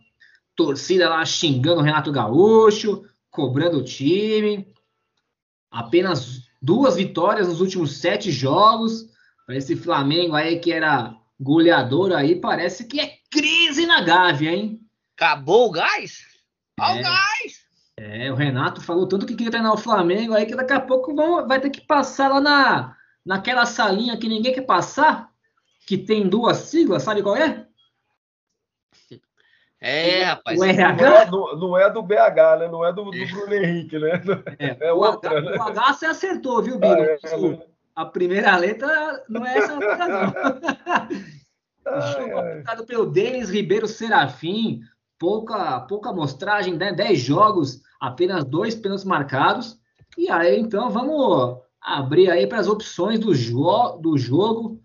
torcida 0.57 1.09
lá 1.09 1.25
xingando 1.25 1.81
o 1.81 1.85
Renato 1.85 2.11
Gaúcho, 2.11 3.05
cobrando 3.31 3.79
o 3.79 3.85
time. 3.85 4.67
Apenas 5.71 6.43
duas 6.61 6.97
vitórias 6.97 7.47
nos 7.47 7.61
últimos 7.61 7.99
sete 7.99 8.33
jogos. 8.33 9.07
Para 9.47 9.57
esse 9.57 9.77
Flamengo 9.77 10.35
aí 10.35 10.59
que 10.59 10.73
era 10.73 11.15
goleador 11.41 12.13
aí, 12.13 12.41
parece 12.41 12.87
que 12.87 13.01
é 13.01 13.15
crise 13.31 13.87
na 13.87 14.01
Gávea, 14.01 14.53
hein? 14.53 14.81
Acabou 15.17 15.69
o 15.69 15.71
gás? 15.71 16.25
Olha 16.81 16.99
é. 16.99 17.01
o 17.01 17.03
gás! 17.03 17.65
É, 17.97 18.33
o 18.33 18.35
Renato 18.35 18.81
falou 18.81 19.07
tanto 19.07 19.25
que 19.25 19.35
queria 19.35 19.53
treinar 19.53 19.73
o 19.73 19.79
Flamengo 19.79 20.35
aí 20.35 20.47
que 20.47 20.57
daqui 20.57 20.73
a 20.73 20.81
pouco 20.81 21.15
vão, 21.15 21.47
vai 21.47 21.61
ter 21.61 21.71
que 21.71 21.81
passar 21.81 22.29
lá 22.29 22.41
na, 22.41 22.97
naquela 23.25 23.65
salinha 23.67 24.19
que 24.19 24.29
ninguém 24.29 24.53
quer 24.53 24.67
passar, 24.67 25.31
que 25.87 25.97
tem 25.97 26.29
duas 26.29 26.57
siglas, 26.57 27.05
sabe 27.05 27.23
qual 27.23 27.37
é? 27.37 27.67
É, 29.81 30.23
rapaz. 30.23 30.59
O 30.59 30.65
RH? 30.65 30.97
Não 30.97 31.17
é, 31.17 31.27
do, 31.27 31.57
não 31.57 31.79
é 31.79 31.91
do 31.91 32.03
BH, 32.03 32.59
né? 32.59 32.69
Não 32.69 32.85
é 32.87 32.93
do, 32.93 33.05
do 33.05 33.27
Bruno 33.27 33.53
Henrique, 33.53 33.99
né? 33.99 34.13
É, 34.59 34.89
é 34.89 34.93
outra, 34.93 35.35
o 35.35 35.37
H, 35.37 35.51
né? 35.51 35.57
O 35.59 35.63
H 35.63 35.93
você 35.93 36.07
acertou, 36.07 36.63
viu, 36.63 36.79
Bigo? 36.79 36.95
Ah, 36.95 37.01
é? 37.01 37.74
A 37.95 38.05
primeira 38.05 38.57
letra 38.57 39.25
não 39.29 39.47
é 39.47 39.59
essa 39.59 39.79
letra, 39.79 40.09
não. 40.09 40.35
Jogo 41.85 42.85
pelo 42.87 43.07
Denis 43.07 43.51
Ribeiro 43.51 43.87
Serafim, 43.87 44.81
pouca, 45.19 45.81
pouca 45.83 46.11
amostragem, 46.11 46.77
né? 46.77 46.93
10 46.93 47.21
jogos, 47.21 47.83
apenas 48.01 48.45
dois 48.45 48.75
pênaltis 48.75 49.05
marcados. 49.05 49.79
E 50.17 50.31
aí, 50.31 50.59
então, 50.59 50.91
vamos 50.91 51.59
abrir 51.81 52.31
aí 52.31 52.47
para 52.47 52.59
as 52.59 52.69
opções 52.69 53.19
do, 53.19 53.35
jo 53.35 53.99
do 53.99 54.17
jogo. 54.17 54.81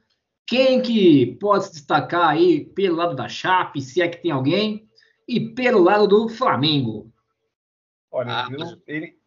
Quem 0.45 0.82
que 0.82 1.38
pode 1.39 1.65
se 1.65 1.74
destacar 1.74 2.28
aí 2.30 2.65
pelo 2.65 2.95
lado 2.95 3.15
da 3.15 3.30
Chape, 3.30 3.82
se 3.82 4.02
é 4.02 4.08
que 4.08 4.22
tem 4.22 4.32
alguém, 4.32 4.88
e 5.28 5.39
pelo 5.39 5.82
lado 5.82 6.08
do 6.08 6.28
Flamengo? 6.28 7.12
Olha, 8.12 8.45
ah, 8.45 8.50
mas... 8.50 8.76
ele, 8.88 9.18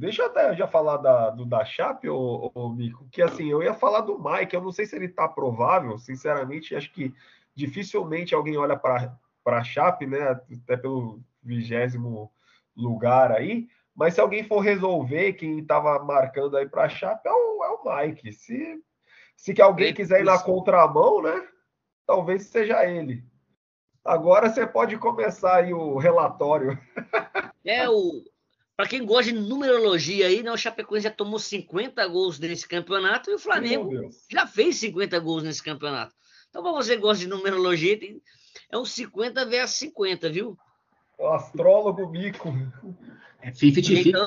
deixa 0.00 0.22
eu 0.22 0.26
até 0.26 0.54
já 0.56 0.66
falar 0.66 0.96
da, 0.96 1.28
do 1.28 1.44
da 1.44 1.62
Chape, 1.62 2.08
ô, 2.08 2.50
ô, 2.54 2.70
Mico, 2.70 3.06
que 3.12 3.20
assim, 3.20 3.50
eu 3.50 3.62
ia 3.62 3.74
falar 3.74 4.00
do 4.00 4.18
Mike, 4.18 4.54
eu 4.54 4.62
não 4.62 4.72
sei 4.72 4.86
se 4.86 4.96
ele 4.96 5.08
tá 5.08 5.28
provável, 5.28 5.98
sinceramente, 5.98 6.74
acho 6.74 6.90
que 6.90 7.14
dificilmente 7.54 8.34
alguém 8.34 8.56
olha 8.56 8.76
para 8.76 9.14
a 9.44 9.62
Chape, 9.62 10.06
né? 10.06 10.22
Até 10.62 10.76
pelo 10.78 11.20
vigésimo 11.42 12.32
lugar 12.74 13.30
aí. 13.30 13.68
Mas 13.94 14.14
se 14.14 14.20
alguém 14.22 14.42
for 14.42 14.60
resolver, 14.60 15.34
quem 15.34 15.58
estava 15.58 16.02
marcando 16.02 16.56
aí 16.56 16.66
para 16.66 16.84
a 16.84 16.88
Chape 16.88 17.28
é 17.28 17.32
o, 17.32 17.62
é 17.62 17.68
o 17.68 17.84
Mike. 17.84 18.32
Se, 18.32 18.82
se 19.36 19.52
que 19.52 19.60
alguém 19.60 19.92
quiser 19.92 20.20
ir 20.20 20.24
na 20.24 20.38
contramão, 20.38 21.20
né? 21.20 21.46
Talvez 22.06 22.46
seja 22.46 22.88
ele. 22.88 23.22
Agora 24.02 24.48
você 24.48 24.66
pode 24.66 24.96
começar 24.96 25.56
aí 25.56 25.74
o 25.74 25.98
relatório. 25.98 26.78
É 27.62 27.86
o. 27.90 28.24
Para 28.80 28.88
quem 28.88 29.04
gosta 29.04 29.30
de 29.30 29.38
numerologia 29.38 30.26
aí, 30.26 30.42
né, 30.42 30.50
o 30.50 30.56
Chapecoense 30.56 31.04
já 31.04 31.10
tomou 31.10 31.38
50 31.38 32.06
gols 32.06 32.38
nesse 32.38 32.66
campeonato 32.66 33.30
e 33.30 33.34
o 33.34 33.38
Flamengo 33.38 34.08
já 34.26 34.46
fez 34.46 34.76
50 34.76 35.18
gols 35.18 35.42
nesse 35.42 35.62
campeonato. 35.62 36.14
Então, 36.48 36.62
para 36.62 36.72
você 36.72 36.94
que 36.94 37.02
gosta 37.02 37.22
de 37.22 37.28
numerologia, 37.28 38.00
tem, 38.00 38.22
é 38.72 38.78
um 38.78 38.84
50 38.86 39.44
versus 39.44 39.76
50, 39.76 40.30
viu? 40.30 40.58
O 41.18 41.26
astrólogo 41.26 42.08
mico. 42.08 42.48
É 43.42 43.50
50-50. 43.50 44.06
Então, 44.06 44.26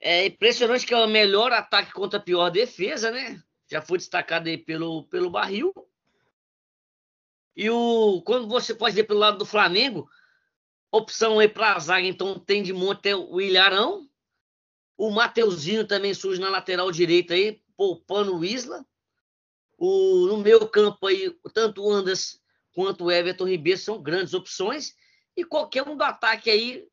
é 0.00 0.24
impressionante 0.24 0.86
que 0.86 0.94
é 0.94 0.96
o 0.96 1.06
melhor 1.06 1.52
ataque 1.52 1.92
contra 1.92 2.18
a 2.18 2.22
pior 2.22 2.48
defesa, 2.48 3.10
né? 3.10 3.38
Já 3.70 3.82
foi 3.82 3.98
destacado 3.98 4.48
aí 4.48 4.56
pelo, 4.56 5.02
pelo 5.08 5.28
barril. 5.28 5.70
E 7.54 7.68
o, 7.68 8.22
quando 8.24 8.48
você 8.48 8.74
pode 8.74 8.94
ver 8.94 9.04
pelo 9.04 9.20
lado 9.20 9.36
do 9.36 9.44
Flamengo, 9.44 10.08
opção 10.96 11.38
aí 11.38 11.48
para 11.48 11.74
a 11.74 11.78
zaga, 11.78 12.06
então 12.06 12.38
tem 12.38 12.62
de 12.62 12.72
monte 12.72 13.12
o 13.14 13.40
Ilharão. 13.40 14.08
O 14.96 15.10
Mateuzinho 15.10 15.86
também 15.86 16.14
surge 16.14 16.40
na 16.40 16.48
lateral 16.48 16.90
direita 16.90 17.34
aí, 17.34 17.60
poupando 17.76 18.36
o 18.36 18.44
Isla. 18.44 18.84
O, 19.78 20.26
no 20.26 20.38
meu 20.38 20.66
campo 20.68 21.06
aí, 21.06 21.30
tanto 21.52 21.82
o 21.82 21.92
Anderson 21.92 22.38
quanto 22.74 23.04
o 23.04 23.10
Everton 23.10 23.48
Ribeiro 23.48 23.78
são 23.78 24.02
grandes 24.02 24.34
opções. 24.34 24.94
E 25.36 25.44
qualquer 25.44 25.86
um 25.86 25.96
do 25.96 26.02
ataque 26.02 26.50
aí, 26.50 26.88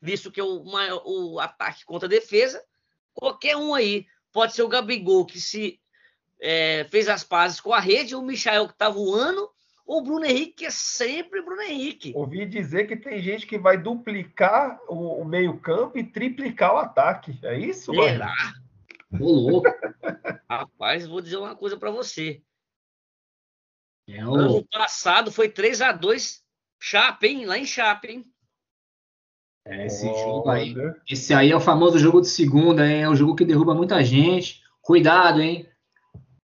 visto 0.00 0.30
que 0.30 0.40
é 0.40 0.44
o, 0.44 0.64
maior, 0.64 1.02
o 1.04 1.40
ataque 1.40 1.84
contra 1.84 2.06
a 2.06 2.10
defesa, 2.10 2.64
qualquer 3.12 3.56
um 3.56 3.74
aí. 3.74 4.06
Pode 4.32 4.54
ser 4.54 4.62
o 4.62 4.68
Gabigol, 4.68 5.26
que 5.26 5.40
se 5.40 5.80
é, 6.40 6.86
fez 6.90 7.08
as 7.08 7.24
pazes 7.24 7.60
com 7.60 7.72
a 7.72 7.80
rede, 7.80 8.14
o 8.14 8.22
Michael 8.22 8.66
que 8.66 8.74
está 8.74 8.88
voando, 8.88 9.50
o 9.88 10.02
Bruno 10.02 10.26
Henrique, 10.26 10.52
que 10.52 10.66
é 10.66 10.70
sempre 10.70 11.40
Bruno 11.40 11.62
Henrique. 11.62 12.12
Ouvi 12.14 12.44
dizer 12.44 12.86
que 12.86 12.94
tem 12.94 13.22
gente 13.22 13.46
que 13.46 13.58
vai 13.58 13.78
duplicar 13.78 14.78
o, 14.86 15.22
o 15.22 15.24
meio-campo 15.24 15.98
e 15.98 16.04
triplicar 16.04 16.74
o 16.74 16.76
ataque. 16.76 17.38
É 17.42 17.58
isso, 17.58 17.94
Será? 17.94 18.34
Ô, 19.18 19.32
louco. 19.32 19.66
Rapaz, 20.48 21.06
vou 21.06 21.22
dizer 21.22 21.38
uma 21.38 21.56
coisa 21.56 21.78
para 21.78 21.90
você. 21.90 22.42
É 24.06 24.26
o... 24.26 24.34
Ano 24.34 24.66
passado 24.70 25.32
foi 25.32 25.48
3 25.48 25.80
a 25.80 25.92
2 25.92 26.44
Chape, 26.78 27.26
hein? 27.26 27.46
Lá 27.46 27.56
em 27.56 27.64
Chape, 27.64 28.08
hein? 28.08 28.24
É, 29.66 29.86
esse 29.86 30.06
oh, 30.06 30.14
jogo 30.18 30.50
aí. 30.50 30.74
Esse 31.08 31.32
aí 31.32 31.50
é 31.50 31.56
o 31.56 31.60
famoso 31.60 31.98
jogo 31.98 32.20
de 32.20 32.28
segunda, 32.28 32.86
hein? 32.86 33.04
É 33.04 33.08
o 33.08 33.16
jogo 33.16 33.34
que 33.34 33.44
derruba 33.44 33.74
muita 33.74 34.04
gente. 34.04 34.62
Cuidado, 34.82 35.40
hein? 35.40 35.66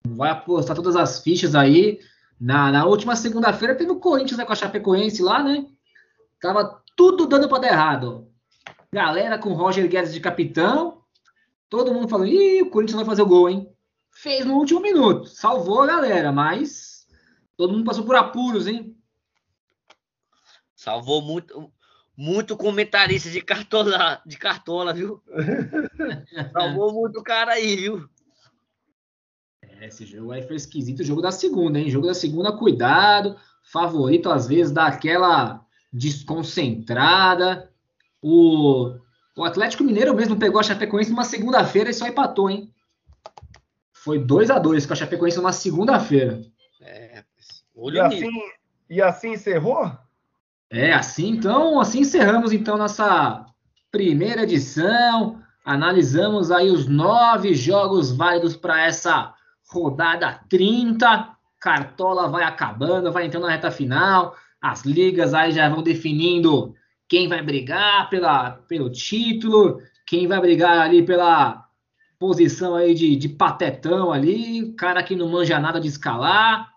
Vai 0.07 0.29
apostar 0.29 0.77
todas 0.77 0.95
as 0.95 1.21
fichas 1.21 1.55
aí. 1.55 1.99
Na, 2.43 2.71
na 2.71 2.85
última 2.85 3.15
segunda-feira 3.15 3.75
teve 3.75 3.91
o 3.91 3.99
Corinthians 3.99 4.37
né, 4.37 4.45
com 4.45 4.51
a 4.51 4.55
Chapecoense 4.55 5.21
lá, 5.21 5.41
né? 5.41 5.65
Tava 6.41 6.83
tudo 6.95 7.25
dando 7.25 7.47
para 7.47 7.59
dar 7.59 7.67
errado. 7.69 8.27
Galera 8.91 9.37
com 9.37 9.53
Roger 9.53 9.87
Guedes 9.87 10.13
de 10.13 10.19
capitão. 10.19 11.01
Todo 11.69 11.93
mundo 11.93 12.09
falando, 12.09 12.27
ih, 12.27 12.61
o 12.61 12.69
Corinthians 12.69 12.97
vai 12.97 13.05
fazer 13.05 13.21
o 13.21 13.27
gol, 13.27 13.49
hein? 13.49 13.69
Fez 14.11 14.45
no 14.45 14.55
último 14.55 14.81
minuto. 14.81 15.27
Salvou 15.27 15.81
a 15.81 15.87
galera, 15.87 16.31
mas 16.31 16.93
Todo 17.55 17.73
mundo 17.73 17.85
passou 17.85 18.03
por 18.03 18.15
apuros, 18.15 18.67
hein? 18.67 18.97
Salvou 20.75 21.21
muito, 21.21 21.71
muito 22.17 22.57
comentarista 22.57 23.29
de 23.29 23.41
cartola, 23.41 24.21
de 24.25 24.37
cartola, 24.37 24.93
viu? 24.93 25.23
Salvou 26.51 26.91
muito 26.93 27.21
cara 27.21 27.53
aí, 27.53 27.75
viu? 27.75 28.09
É, 29.83 29.87
esse 29.87 30.05
jogo 30.05 30.31
aí 30.31 30.41
foi 30.41 30.55
esquisito. 30.55 31.01
O 31.01 31.03
jogo 31.03 31.21
da 31.21 31.31
segunda, 31.31 31.77
hein? 31.77 31.89
Jogo 31.89 32.07
da 32.07 32.13
segunda, 32.13 32.53
cuidado. 32.53 33.35
Favorito, 33.61 34.29
às 34.29 34.47
vezes, 34.47 34.71
dá 34.71 34.87
aquela 34.87 35.65
desconcentrada. 35.91 37.69
O, 38.21 38.95
o 39.35 39.43
Atlético 39.43 39.83
Mineiro 39.83 40.15
mesmo 40.15 40.37
pegou 40.37 40.59
a 40.59 40.63
Chapecoense 40.63 41.09
numa 41.09 41.25
segunda-feira 41.25 41.89
e 41.89 41.93
só 41.93 42.07
empatou, 42.07 42.49
hein? 42.49 42.73
Foi 43.91 44.17
2 44.17 44.49
a 44.51 44.59
2 44.59 44.85
com 44.85 44.93
a 44.93 44.95
Chapecoense 44.95 45.37
numa 45.37 45.51
segunda-feira. 45.51 46.41
Olho 47.75 47.97
e, 47.97 47.99
assim, 47.99 48.29
e 48.89 49.01
assim 49.01 49.33
encerrou? 49.33 49.91
É, 50.69 50.93
assim 50.93 51.29
então, 51.29 51.79
assim 51.79 52.01
encerramos 52.01 52.53
então 52.53 52.77
nossa 52.77 53.45
primeira 53.91 54.43
edição. 54.43 55.41
Analisamos 55.65 56.51
aí 56.51 56.69
os 56.69 56.87
nove 56.87 57.53
jogos 57.53 58.11
válidos 58.11 58.55
para 58.55 58.85
essa 58.85 59.32
rodada 59.73 60.39
30. 60.49 61.35
Cartola 61.59 62.27
vai 62.27 62.43
acabando, 62.43 63.11
vai 63.11 63.25
entrando 63.25 63.45
na 63.45 63.51
reta 63.51 63.71
final. 63.71 64.35
As 64.61 64.83
ligas 64.83 65.33
aí 65.33 65.51
já 65.51 65.67
vão 65.69 65.81
definindo 65.81 66.73
quem 67.07 67.27
vai 67.27 67.41
brigar 67.41 68.09
pela, 68.09 68.51
pelo 68.67 68.89
título, 68.89 69.81
quem 70.05 70.27
vai 70.27 70.39
brigar 70.39 70.79
ali 70.79 71.03
pela 71.03 71.65
posição 72.19 72.75
aí 72.75 72.93
de, 72.93 73.15
de 73.15 73.29
patetão 73.29 74.11
ali, 74.11 74.73
cara 74.73 75.03
que 75.03 75.15
não 75.15 75.29
manja 75.29 75.59
nada 75.59 75.79
de 75.79 75.87
escalar 75.87 76.73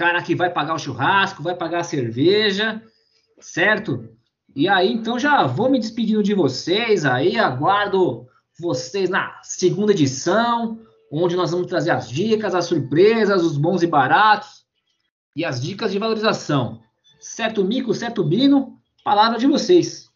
cara 0.00 0.22
que 0.22 0.34
vai 0.34 0.48
pagar 0.48 0.74
o 0.74 0.78
churrasco, 0.78 1.42
vai 1.42 1.54
pagar 1.54 1.80
a 1.80 1.84
cerveja, 1.84 2.82
certo? 3.38 4.08
E 4.56 4.66
aí, 4.66 4.90
então, 4.90 5.18
já 5.18 5.46
vou 5.46 5.68
me 5.68 5.78
despedindo 5.78 6.22
de 6.22 6.32
vocês 6.32 7.04
aí, 7.04 7.38
aguardo 7.38 8.26
vocês 8.58 9.10
na 9.10 9.38
segunda 9.42 9.92
edição, 9.92 10.80
onde 11.10 11.34
nós 11.34 11.50
vamos 11.50 11.66
trazer 11.66 11.90
as 11.90 12.08
dicas, 12.08 12.54
as 12.54 12.66
surpresas, 12.66 13.42
os 13.42 13.58
bons 13.58 13.82
e 13.82 13.86
baratos 13.86 14.64
e 15.34 15.44
as 15.44 15.60
dicas 15.60 15.90
de 15.90 15.98
valorização. 15.98 16.82
Certo, 17.18 17.64
Mico, 17.64 17.92
certo, 17.92 18.22
Bino? 18.22 18.80
Palavra 19.02 19.38
de 19.38 19.46
vocês. 19.46 20.08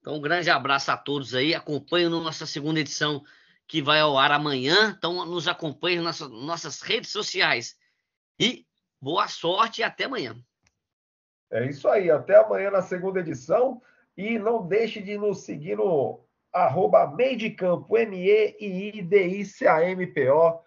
Então, 0.00 0.16
um 0.16 0.20
grande 0.20 0.50
abraço 0.50 0.90
a 0.90 0.96
todos 0.96 1.34
aí. 1.34 1.54
Acompanhem 1.54 2.08
nossa 2.08 2.44
segunda 2.44 2.80
edição 2.80 3.22
que 3.66 3.80
vai 3.80 4.00
ao 4.00 4.18
ar 4.18 4.32
amanhã. 4.32 4.94
Então, 4.96 5.24
nos 5.24 5.48
acompanhem 5.48 6.00
nas 6.00 6.20
nossas 6.20 6.82
redes 6.82 7.10
sociais. 7.10 7.76
E 8.38 8.66
boa 9.00 9.28
sorte 9.28 9.80
e 9.80 9.84
até 9.84 10.04
amanhã. 10.04 10.36
É 11.50 11.66
isso 11.66 11.88
aí. 11.88 12.10
Até 12.10 12.36
amanhã 12.36 12.70
na 12.70 12.82
segunda 12.82 13.20
edição. 13.20 13.80
E 14.16 14.38
não 14.38 14.66
deixe 14.66 15.00
de 15.00 15.16
nos 15.16 15.40
seguir 15.40 15.76
no 15.76 16.23
arroba 16.54 17.06
meio 17.08 17.36
de 17.36 17.50
campo, 17.50 17.98
M-E-I-D-I-C-A-M-P-O, 17.98 20.60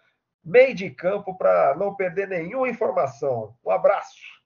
meio 0.44 0.76
de 0.76 0.90
campo, 0.90 1.38
para 1.38 1.74
não 1.76 1.96
perder 1.96 2.28
nenhuma 2.28 2.68
informação. 2.70 3.56
Um 3.66 3.72
abraço. 3.72 4.37